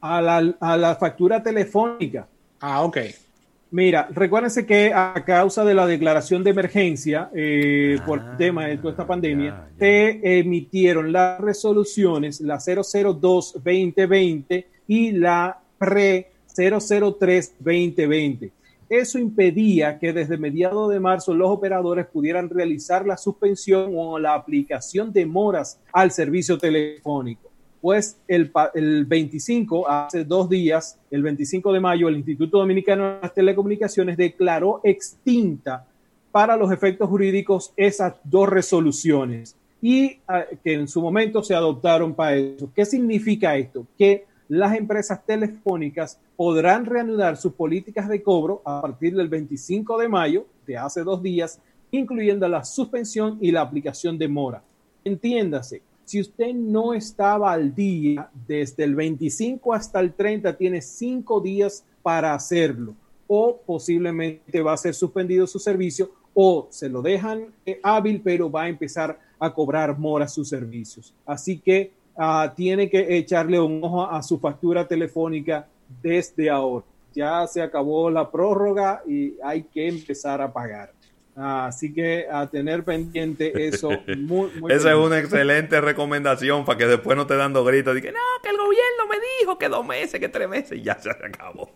A 0.00 0.22
la, 0.22 0.54
a 0.60 0.76
la 0.76 0.96
factura 0.96 1.42
telefónica. 1.42 2.26
Ah, 2.60 2.82
ok. 2.82 2.98
Mira, 3.72 4.08
recuérdense 4.10 4.66
que 4.66 4.92
a 4.92 5.14
causa 5.24 5.64
de 5.64 5.74
la 5.74 5.86
declaración 5.86 6.42
de 6.42 6.50
emergencia 6.50 7.30
eh, 7.32 8.00
por 8.04 8.18
el 8.18 8.24
ah, 8.26 8.36
tema 8.36 8.66
de 8.66 8.78
toda 8.78 8.90
esta 8.90 9.06
pandemia, 9.06 9.68
se 9.78 10.40
emitieron 10.40 11.12
las 11.12 11.40
resoluciones, 11.40 12.40
la 12.40 12.56
002-2020 12.56 14.64
y 14.88 15.12
la 15.12 15.60
pre-003-2020. 15.80 18.52
Eso 18.88 19.18
impedía 19.18 19.98
que 19.98 20.12
desde 20.12 20.36
mediados 20.36 20.90
de 20.90 21.00
marzo 21.00 21.34
los 21.34 21.50
operadores 21.50 22.06
pudieran 22.06 22.48
realizar 22.50 23.06
la 23.06 23.16
suspensión 23.16 23.92
o 23.96 24.18
la 24.18 24.34
aplicación 24.34 25.12
de 25.12 25.26
moras 25.26 25.78
al 25.92 26.10
servicio 26.10 26.58
telefónico 26.58 27.50
pues 27.80 28.18
el, 28.28 28.52
el 28.74 29.04
25, 29.06 29.88
hace 29.88 30.24
dos 30.24 30.48
días, 30.48 30.98
el 31.10 31.22
25 31.22 31.72
de 31.72 31.80
mayo, 31.80 32.08
el 32.08 32.16
Instituto 32.16 32.58
Dominicano 32.58 33.14
de 33.14 33.20
las 33.22 33.34
Telecomunicaciones 33.34 34.16
declaró 34.16 34.80
extinta 34.84 35.86
para 36.30 36.56
los 36.56 36.70
efectos 36.70 37.08
jurídicos 37.08 37.72
esas 37.76 38.14
dos 38.22 38.48
resoluciones 38.48 39.56
y 39.82 40.18
ah, 40.28 40.44
que 40.62 40.74
en 40.74 40.88
su 40.88 41.00
momento 41.00 41.42
se 41.42 41.54
adoptaron 41.54 42.14
para 42.14 42.36
eso. 42.36 42.70
¿Qué 42.74 42.84
significa 42.84 43.56
esto? 43.56 43.86
Que 43.96 44.26
las 44.50 44.76
empresas 44.76 45.24
telefónicas 45.24 46.18
podrán 46.36 46.84
reanudar 46.84 47.36
sus 47.36 47.52
políticas 47.52 48.08
de 48.08 48.20
cobro 48.20 48.62
a 48.64 48.82
partir 48.82 49.14
del 49.14 49.28
25 49.28 49.96
de 49.96 50.08
mayo 50.08 50.44
de 50.66 50.76
hace 50.76 51.04
dos 51.04 51.22
días, 51.22 51.60
incluyendo 51.92 52.48
la 52.48 52.64
suspensión 52.64 53.38
y 53.40 53.52
la 53.52 53.60
aplicación 53.60 54.18
de 54.18 54.26
mora. 54.26 54.60
Entiéndase, 55.04 55.82
si 56.04 56.20
usted 56.20 56.52
no 56.52 56.92
estaba 56.94 57.52
al 57.52 57.72
día 57.72 58.28
desde 58.48 58.82
el 58.82 58.96
25 58.96 59.72
hasta 59.72 60.00
el 60.00 60.14
30, 60.14 60.56
tiene 60.56 60.82
cinco 60.82 61.40
días 61.40 61.84
para 62.02 62.34
hacerlo 62.34 62.96
o 63.28 63.56
posiblemente 63.64 64.62
va 64.62 64.72
a 64.72 64.76
ser 64.76 64.94
suspendido 64.94 65.46
su 65.46 65.60
servicio 65.60 66.10
o 66.34 66.66
se 66.70 66.88
lo 66.88 67.02
dejan 67.02 67.54
eh, 67.64 67.78
hábil, 67.84 68.20
pero 68.20 68.50
va 68.50 68.62
a 68.62 68.68
empezar 68.68 69.16
a 69.38 69.54
cobrar 69.54 69.96
mora 69.96 70.26
sus 70.26 70.48
servicios. 70.48 71.14
Así 71.24 71.58
que 71.58 71.92
ah, 72.20 72.52
tiene 72.54 72.90
que 72.90 73.16
echarle 73.16 73.58
un 73.58 73.82
ojo 73.82 74.08
a 74.08 74.22
su 74.22 74.38
factura 74.38 74.86
telefónica 74.86 75.66
desde 76.02 76.50
ahora. 76.50 76.84
Ya 77.14 77.46
se 77.46 77.62
acabó 77.62 78.10
la 78.10 78.30
prórroga 78.30 79.02
y 79.06 79.34
hay 79.42 79.62
que 79.62 79.88
empezar 79.88 80.40
a 80.40 80.52
pagar. 80.52 80.92
Así 81.34 81.92
que 81.92 82.26
a 82.30 82.46
tener 82.46 82.84
pendiente 82.84 83.66
eso. 83.66 83.88
Muy, 84.18 84.50
Esa 84.68 84.90
es 84.90 84.96
una 84.96 85.18
excelente 85.18 85.80
recomendación 85.80 86.64
para 86.64 86.78
que 86.78 86.86
después 86.86 87.16
no 87.16 87.26
te 87.26 87.36
dando 87.36 87.64
gritos 87.64 87.94
de 87.94 88.02
que 88.02 88.12
no, 88.12 88.18
que 88.42 88.50
el 88.50 88.56
gobierno 88.56 89.06
me 89.08 89.16
dijo 89.40 89.58
que 89.58 89.68
dos 89.68 89.86
meses, 89.86 90.20
que 90.20 90.28
tres 90.28 90.48
meses 90.48 90.78
y 90.78 90.82
ya 90.82 90.98
se 90.98 91.10
acabó. 91.10 91.70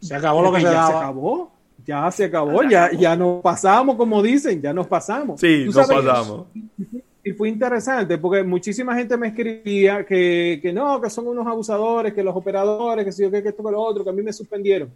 Se 0.00 0.14
acabó 0.14 0.42
lo 0.42 0.52
que 0.52 0.60
se 0.60 0.64
ya 0.64 0.86
Se 0.86 0.92
acabó. 0.94 1.52
Ya 1.86 2.10
se 2.10 2.24
acabó, 2.26 2.62
ya, 2.62 2.90
ya 2.92 3.16
nos 3.16 3.42
pasamos, 3.42 3.96
como 3.96 4.22
dicen, 4.22 4.60
ya 4.60 4.72
nos 4.72 4.86
pasamos. 4.86 5.40
Sí, 5.40 5.64
nos 5.66 5.86
pasamos. 5.88 6.46
Y 7.22 7.32
fue 7.32 7.48
interesante 7.48 8.16
porque 8.16 8.42
muchísima 8.42 8.94
gente 8.94 9.16
me 9.16 9.28
escribía 9.28 10.04
que, 10.06 10.58
que 10.62 10.72
no, 10.72 11.00
que 11.00 11.10
son 11.10 11.28
unos 11.28 11.46
abusadores, 11.46 12.14
que 12.14 12.22
los 12.22 12.34
operadores, 12.34 13.04
que 13.04 13.12
si 13.12 13.22
yo 13.22 13.30
que 13.30 13.38
esto, 13.38 13.62
que 13.62 13.70
lo 13.70 13.80
otro, 13.80 14.04
que 14.04 14.10
a 14.10 14.12
mí 14.12 14.22
me 14.22 14.32
suspendieron. 14.32 14.90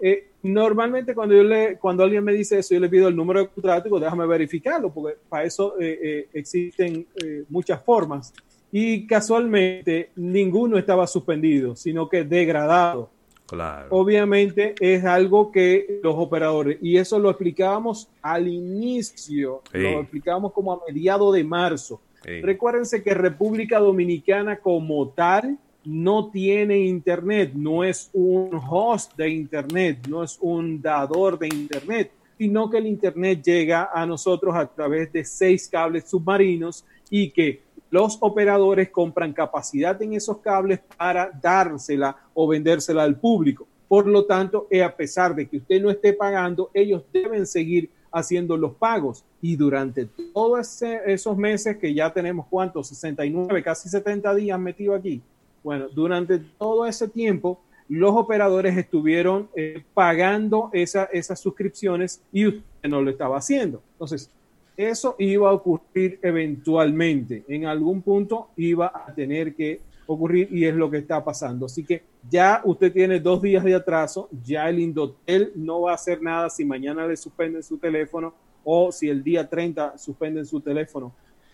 Eh, 0.00 0.28
normalmente 0.42 1.14
cuando, 1.14 1.34
yo 1.34 1.42
le, 1.42 1.78
cuando 1.78 2.02
alguien 2.02 2.22
me 2.22 2.32
dice 2.32 2.58
eso, 2.58 2.74
yo 2.74 2.80
le 2.80 2.88
pido 2.88 3.08
el 3.08 3.16
número 3.16 3.40
de 3.40 3.48
contrato 3.48 3.82
y 3.86 3.90
digo, 3.90 4.00
déjame 4.00 4.26
verificarlo, 4.26 4.92
porque 4.92 5.16
para 5.28 5.44
eso 5.44 5.80
eh, 5.80 5.98
eh, 6.02 6.28
existen 6.32 7.06
muchas 7.48 7.82
formas. 7.82 8.32
Y 8.70 9.06
casualmente 9.06 10.10
ninguno 10.16 10.78
estaba 10.78 11.06
suspendido, 11.06 11.76
sino 11.76 12.08
que 12.08 12.24
degradado. 12.24 13.10
Claro. 13.46 13.88
Obviamente 13.90 14.74
es 14.80 15.04
algo 15.04 15.52
que 15.52 16.00
los 16.02 16.14
operadores, 16.16 16.78
y 16.80 16.96
eso 16.96 17.18
lo 17.18 17.30
explicábamos 17.30 18.08
al 18.22 18.48
inicio, 18.48 19.62
lo 19.72 20.00
explicábamos 20.00 20.52
como 20.52 20.72
a 20.72 20.80
mediado 20.86 21.30
de 21.30 21.44
marzo. 21.44 22.00
Recuérdense 22.24 23.02
que 23.02 23.12
República 23.12 23.78
Dominicana 23.78 24.58
como 24.58 25.08
tal 25.08 25.58
no 25.84 26.30
tiene 26.30 26.78
internet, 26.78 27.52
no 27.54 27.84
es 27.84 28.08
un 28.14 28.50
host 28.54 29.14
de 29.16 29.28
internet, 29.28 30.06
no 30.08 30.22
es 30.22 30.38
un 30.40 30.80
dador 30.80 31.38
de 31.38 31.48
internet, 31.48 32.12
sino 32.38 32.70
que 32.70 32.78
el 32.78 32.86
internet 32.86 33.42
llega 33.44 33.90
a 33.92 34.06
nosotros 34.06 34.54
a 34.56 34.66
través 34.66 35.12
de 35.12 35.24
seis 35.24 35.68
cables 35.68 36.08
submarinos 36.08 36.84
y 37.10 37.30
que 37.30 37.60
los 37.94 38.18
operadores 38.22 38.90
compran 38.90 39.32
capacidad 39.32 40.02
en 40.02 40.14
esos 40.14 40.38
cables 40.38 40.80
para 40.98 41.30
dársela 41.40 42.16
o 42.34 42.48
vendérsela 42.48 43.04
al 43.04 43.14
público. 43.20 43.68
Por 43.86 44.08
lo 44.08 44.24
tanto, 44.24 44.66
eh, 44.68 44.82
a 44.82 44.96
pesar 44.96 45.32
de 45.32 45.46
que 45.48 45.58
usted 45.58 45.80
no 45.80 45.90
esté 45.90 46.12
pagando, 46.12 46.72
ellos 46.74 47.04
deben 47.12 47.46
seguir 47.46 47.88
haciendo 48.10 48.56
los 48.56 48.74
pagos. 48.74 49.24
Y 49.40 49.54
durante 49.54 50.06
todos 50.32 50.82
esos 50.82 51.36
meses 51.36 51.76
que 51.76 51.94
ya 51.94 52.12
tenemos, 52.12 52.46
¿cuántos? 52.50 52.88
69, 52.88 53.62
casi 53.62 53.88
70 53.88 54.34
días 54.34 54.58
metido 54.58 54.96
aquí, 54.96 55.22
bueno, 55.62 55.86
durante 55.88 56.40
todo 56.58 56.88
ese 56.88 57.06
tiempo, 57.06 57.60
los 57.88 58.10
operadores 58.16 58.76
estuvieron 58.76 59.48
eh, 59.54 59.84
pagando 59.94 60.68
esas 60.72 61.38
suscripciones 61.38 62.20
y 62.32 62.48
usted 62.48 62.88
no 62.88 63.00
lo 63.00 63.10
estaba 63.10 63.36
haciendo. 63.36 63.80
Entonces, 63.92 64.32
eso 64.76 65.16
iba 65.18 65.50
a 65.50 65.52
ocurrir 65.52 66.18
eventualmente. 66.22 67.44
En 67.48 67.66
algún 67.66 68.02
punto 68.02 68.48
iba 68.56 68.92
a 68.94 69.14
tener 69.14 69.54
que 69.54 69.80
ocurrir 70.06 70.48
y 70.50 70.64
es 70.64 70.74
lo 70.74 70.90
que 70.90 70.98
está 70.98 71.24
pasando. 71.24 71.66
Así 71.66 71.84
que 71.84 72.02
ya 72.28 72.60
usted 72.64 72.92
tiene 72.92 73.20
dos 73.20 73.40
días 73.40 73.64
de 73.64 73.74
atraso, 73.74 74.28
ya 74.42 74.68
el 74.68 74.78
Indotel 74.78 75.52
no 75.54 75.82
va 75.82 75.92
a 75.92 75.94
hacer 75.94 76.20
nada 76.20 76.50
si 76.50 76.64
mañana 76.64 77.06
le 77.06 77.16
suspenden 77.16 77.62
su 77.62 77.78
teléfono 77.78 78.34
o 78.64 78.92
si 78.92 79.08
el 79.08 79.22
día 79.22 79.48
30 79.48 79.98
suspenden 79.98 80.46
su 80.46 80.60
teléfono 80.60 81.12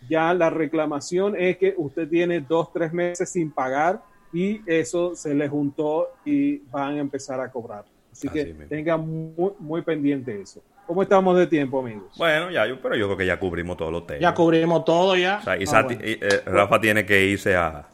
ya 0.09 0.33
la 0.35 0.51
reclamación 0.51 1.37
es 1.37 1.59
que 1.59 1.75
usted 1.77 2.09
tiene 2.09 2.41
dos, 2.41 2.73
tres 2.73 2.93
meses 2.93 3.29
sin 3.29 3.51
pagar 3.51 4.03
y 4.33 4.61
eso 4.67 5.15
se 5.15 5.35
le 5.35 5.49
juntó 5.49 6.09
y 6.25 6.59
van 6.71 6.97
a 6.97 7.01
empezar 7.01 7.41
a 7.41 7.51
cobrar. 7.51 7.85
Así, 8.13 8.29
que 8.29 8.45
tenga 8.69 8.97
muy, 8.97 9.53
muy 9.59 9.83
pendiente 9.83 10.41
eso. 10.41 10.63
¿Cómo 10.91 11.05
estamos 11.05 11.39
de 11.39 11.47
tiempo, 11.47 11.79
amigos? 11.79 12.11
Bueno, 12.17 12.51
ya, 12.51 12.65
pero 12.83 12.97
yo 12.97 13.07
creo 13.07 13.17
que 13.17 13.25
ya 13.25 13.39
cubrimos 13.39 13.77
todos 13.77 13.93
los 13.93 14.09
temas. 14.09 14.23
Ya 14.23 14.35
cubrimos 14.35 14.85
todo 14.85 15.15
ya. 15.15 15.41
y 15.57 15.65
ah, 15.73 15.87
eh, 15.89 16.43
Rafa 16.45 16.81
tiene 16.81 17.07
que 17.07 17.27
irse 17.27 17.55
a, 17.55 17.87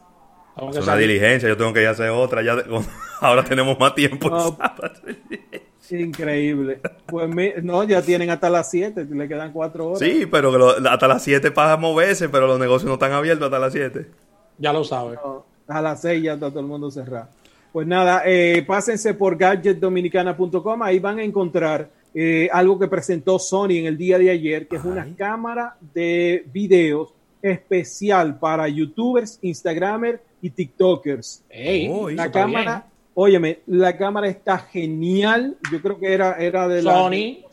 una 0.55 0.95
diligencia, 0.95 1.47
yo 1.47 1.55
tengo 1.55 1.71
que 1.73 1.83
ir 1.83 1.89
a 1.89 1.91
hacer 1.91 2.09
otra. 2.09 2.41
Ya 2.41 2.55
ahora 3.21 3.43
tenemos 3.43 3.79
más 3.79 3.93
tiempo. 3.93 4.31
Increíble. 5.91 6.79
Pues 7.05 7.29
no, 7.63 7.83
ya 7.83 8.01
tienen 8.01 8.31
hasta 8.31 8.49
las 8.49 8.71
7, 8.71 9.05
le 9.11 9.27
quedan 9.27 9.51
4 9.51 9.89
horas. 9.89 9.99
Sí, 9.99 10.25
pero 10.25 10.75
hasta 10.89 11.07
las 11.07 11.21
7 11.21 11.51
para 11.51 11.77
moverse, 11.77 12.29
pero 12.29 12.47
los 12.47 12.57
negocios 12.57 12.87
no 12.87 12.93
están 12.93 13.11
abiertos 13.11 13.45
hasta 13.45 13.59
las 13.59 13.73
7. 13.73 14.07
Ya 14.57 14.73
lo 14.73 14.83
sabes. 14.83 15.19
a 15.67 15.81
las 15.83 16.01
6 16.01 16.23
ya 16.23 16.33
está 16.33 16.49
todo 16.49 16.61
el 16.61 16.65
mundo 16.65 16.89
cerrado. 16.89 17.27
Pues 17.71 17.85
nada, 17.85 18.23
eh, 18.25 18.63
pásense 18.65 19.13
por 19.13 19.37
gadgetdominicana.com, 19.37 20.81
ahí 20.81 20.97
van 20.97 21.19
a 21.19 21.23
encontrar 21.23 21.95
eh, 22.13 22.49
algo 22.51 22.79
que 22.79 22.87
presentó 22.87 23.39
Sony 23.39 23.71
en 23.71 23.85
el 23.85 23.97
día 23.97 24.17
de 24.17 24.29
ayer, 24.29 24.67
que 24.67 24.77
es 24.77 24.83
una 24.83 25.07
cámara 25.15 25.77
de 25.93 26.43
videos 26.51 27.13
especial 27.41 28.39
para 28.39 28.67
youtubers, 28.67 29.39
instagramers 29.41 30.19
y 30.41 30.49
tiktokers. 30.49 31.43
la 31.51 32.31
cámara, 32.31 32.87
óyeme, 33.13 33.59
la 33.67 33.95
cámara 33.97 34.27
está 34.27 34.57
genial. 34.57 35.57
Yo 35.71 35.81
creo 35.81 35.99
que 35.99 36.13
era, 36.13 36.33
era 36.37 36.67
de 36.67 36.81
Sony 36.81 37.45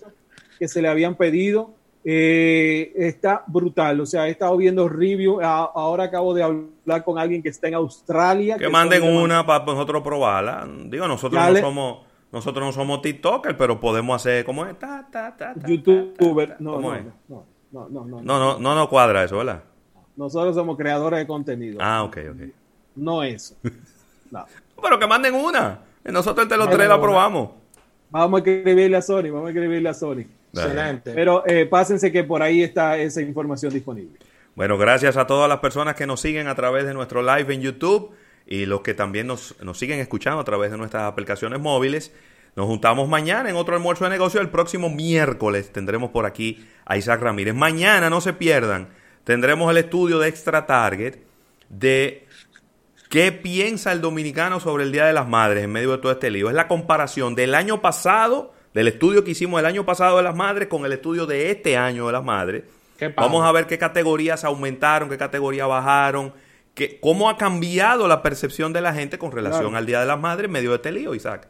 que 0.58 0.68
se 0.68 0.80
le 0.80 0.88
habían 0.88 1.14
pedido. 1.14 1.74
Eh, 2.06 2.92
está 2.96 3.44
brutal, 3.46 3.98
o 3.98 4.04
sea, 4.04 4.28
he 4.28 4.30
estado 4.30 4.54
viendo 4.58 4.86
review, 4.90 5.40
ahora 5.40 6.04
acabo 6.04 6.34
de 6.34 6.42
hablar 6.42 7.02
con 7.02 7.18
alguien 7.18 7.42
que 7.42 7.48
está 7.48 7.68
en 7.68 7.74
Australia. 7.74 8.58
Que, 8.58 8.68
manden 8.68 9.02
una 9.02 9.46
para 9.46 9.64
nosotros 9.64 10.02
probarla. 10.02 10.68
Digo, 10.84 11.08
nosotros 11.08 11.42
no 11.42 11.60
somos 11.60 11.98
nosotros 12.34 12.66
no 12.66 12.72
somos 12.72 13.00
TikTokers, 13.00 13.54
pero 13.56 13.78
podemos 13.78 14.16
hacer 14.16 14.44
como 14.44 14.66
es. 14.66 14.76
Ta, 14.76 15.06
ta, 15.08 15.36
ta, 15.36 15.54
YouTuber. 15.68 16.56
No, 16.58 16.80
no, 16.80 16.94
es? 16.96 17.04
no, 17.28 17.46
no, 17.70 17.88
no, 18.22 18.58
no, 18.58 18.74
no, 18.74 18.88
cuadra 18.88 19.22
eso, 19.22 19.38
¿verdad? 19.38 19.62
Nosotros 20.16 20.56
somos 20.56 20.76
creadores 20.76 21.20
de 21.20 21.28
contenido. 21.28 21.78
Ah, 21.80 22.02
ok, 22.02 22.18
ok. 22.32 22.40
No 22.96 23.22
eso. 23.22 23.54
No. 24.32 24.46
pero 24.82 24.98
que 24.98 25.06
manden 25.06 25.32
una. 25.32 25.78
Nosotros 26.02 26.42
entre 26.42 26.58
los 26.58 26.68
tres 26.70 26.88
la 26.88 27.00
probamos. 27.00 27.50
Vamos 28.10 28.40
a 28.40 28.50
escribirle 28.50 28.96
a 28.96 29.02
Sony, 29.02 29.30
vamos 29.30 29.46
a 29.46 29.50
escribirle 29.50 29.88
a 29.88 29.94
Sony. 29.94 30.24
Excelente. 30.52 31.12
Pero 31.14 31.46
eh, 31.46 31.66
pásense 31.66 32.10
que 32.10 32.24
por 32.24 32.42
ahí 32.42 32.64
está 32.64 32.96
esa 32.96 33.22
información 33.22 33.72
disponible. 33.72 34.18
Bueno, 34.56 34.76
gracias 34.76 35.16
a 35.16 35.28
todas 35.28 35.48
las 35.48 35.60
personas 35.60 35.94
que 35.94 36.04
nos 36.04 36.20
siguen 36.20 36.48
a 36.48 36.56
través 36.56 36.84
de 36.84 36.94
nuestro 36.94 37.22
live 37.22 37.54
en 37.54 37.60
YouTube 37.60 38.10
y 38.46 38.66
los 38.66 38.83
que 38.83 38.94
también 38.94 39.26
nos, 39.26 39.54
nos 39.62 39.78
siguen 39.78 40.00
escuchando 40.00 40.40
a 40.40 40.44
través 40.44 40.70
de 40.70 40.78
nuestras 40.78 41.04
aplicaciones 41.04 41.61
móviles. 41.61 42.12
Nos 42.57 42.66
juntamos 42.66 43.09
mañana 43.09 43.50
en 43.50 43.57
otro 43.57 43.74
almuerzo 43.74 44.04
de 44.04 44.11
negocio. 44.11 44.40
El 44.40 44.50
próximo 44.50 44.90
miércoles 44.90 45.72
tendremos 45.72 46.11
por 46.11 46.26
aquí 46.26 46.64
a 46.85 46.96
Isaac 46.96 47.20
Ramírez. 47.20 47.54
Mañana, 47.54 48.11
no 48.11 48.20
se 48.20 48.33
pierdan, 48.33 48.88
tendremos 49.24 49.70
el 49.70 49.78
estudio 49.78 50.18
de 50.18 50.28
Extra 50.28 50.66
Target 50.66 51.16
de 51.68 52.26
qué 53.11 53.33
piensa 53.33 53.92
el 53.92 54.00
dominicano 54.00 54.61
sobre 54.61 54.85
el 54.85 54.92
Día 54.92 55.07
de 55.07 55.12
las 55.12 55.26
Madres 55.26 55.64
en 55.64 55.72
medio 55.72 55.92
de 55.92 55.98
todo 55.98 56.12
este 56.12 56.30
lío. 56.30 56.48
Es 56.48 56.54
la 56.54 56.68
comparación 56.68 57.35
del 57.35 57.54
año 57.54 57.80
pasado, 57.80 58.52
del 58.72 58.88
estudio 58.88 59.24
que 59.24 59.33
hicimos 59.33 59.59
el 59.61 59.66
año 59.66 59.85
pasado 59.85 60.16
de 60.18 60.22
las 60.22 60.35
madres 60.37 60.68
con 60.68 60.85
el 60.85 60.92
estudio 60.92 61.26
de 61.26 61.50
este 61.50 61.76
año 61.76 62.07
de 62.07 62.12
las 62.12 62.24
madres. 62.24 62.64
Vamos 63.16 63.44
a 63.44 63.52
ver 63.52 63.66
qué 63.66 63.78
categorías 63.78 64.44
aumentaron, 64.44 65.09
qué 65.09 65.18
categorías 65.18 65.68
bajaron, 65.68 66.33
qué, 66.74 66.98
cómo 67.00 67.30
ha 67.30 67.37
cambiado 67.37 68.06
la 68.08 68.22
percepción 68.22 68.72
de 68.72 68.80
la 68.80 68.92
gente 68.92 69.18
con 69.18 69.32
relación 69.32 69.76
al 69.76 69.87
Día 69.87 70.00
de 70.00 70.06
las 70.06 70.20
Madres 70.20 70.46
en 70.46 70.52
medio 70.52 70.70
de 70.70 70.76
este 70.76 70.92
lío, 70.92 71.14
Isaac. 71.14 71.48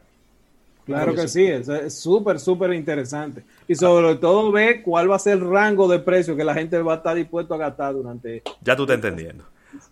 Claro 0.86 1.14
que 1.14 1.28
sí, 1.28 1.46
es 1.46 1.98
súper, 1.98 2.38
súper 2.38 2.74
interesante. 2.74 3.42
Y 3.66 3.74
sobre 3.74 4.16
todo 4.16 4.52
ve 4.52 4.82
cuál 4.82 5.10
va 5.10 5.16
a 5.16 5.18
ser 5.18 5.38
el 5.38 5.50
rango 5.50 5.88
de 5.88 5.98
precio 5.98 6.36
que 6.36 6.44
la 6.44 6.52
gente 6.52 6.78
va 6.82 6.94
a 6.94 6.96
estar 6.96 7.16
dispuesto 7.16 7.54
a 7.54 7.58
gastar 7.58 7.94
durante... 7.94 8.42
Ya 8.60 8.76
tú 8.76 8.82
estás 8.82 8.96
entendiendo. 8.96 9.44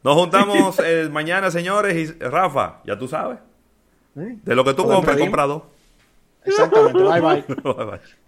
Nos 0.03 0.15
juntamos 0.15 0.79
el 0.85 1.11
mañana, 1.11 1.51
señores, 1.51 1.97
y 1.97 2.13
Rafa, 2.19 2.81
ya 2.85 2.99
tú 2.99 3.09
sabes. 3.09 3.39
¿Eh? 4.17 4.37
De 4.43 4.55
lo 4.55 4.65
que 4.65 4.75
tú 4.75 4.85
compras, 4.85 5.17
compra 5.17 5.47
dos. 5.47 5.63
Exactamente, 6.45 6.99
bye 6.99 7.21
bye. 7.21 7.45
bye, 7.63 7.85
bye. 7.85 8.22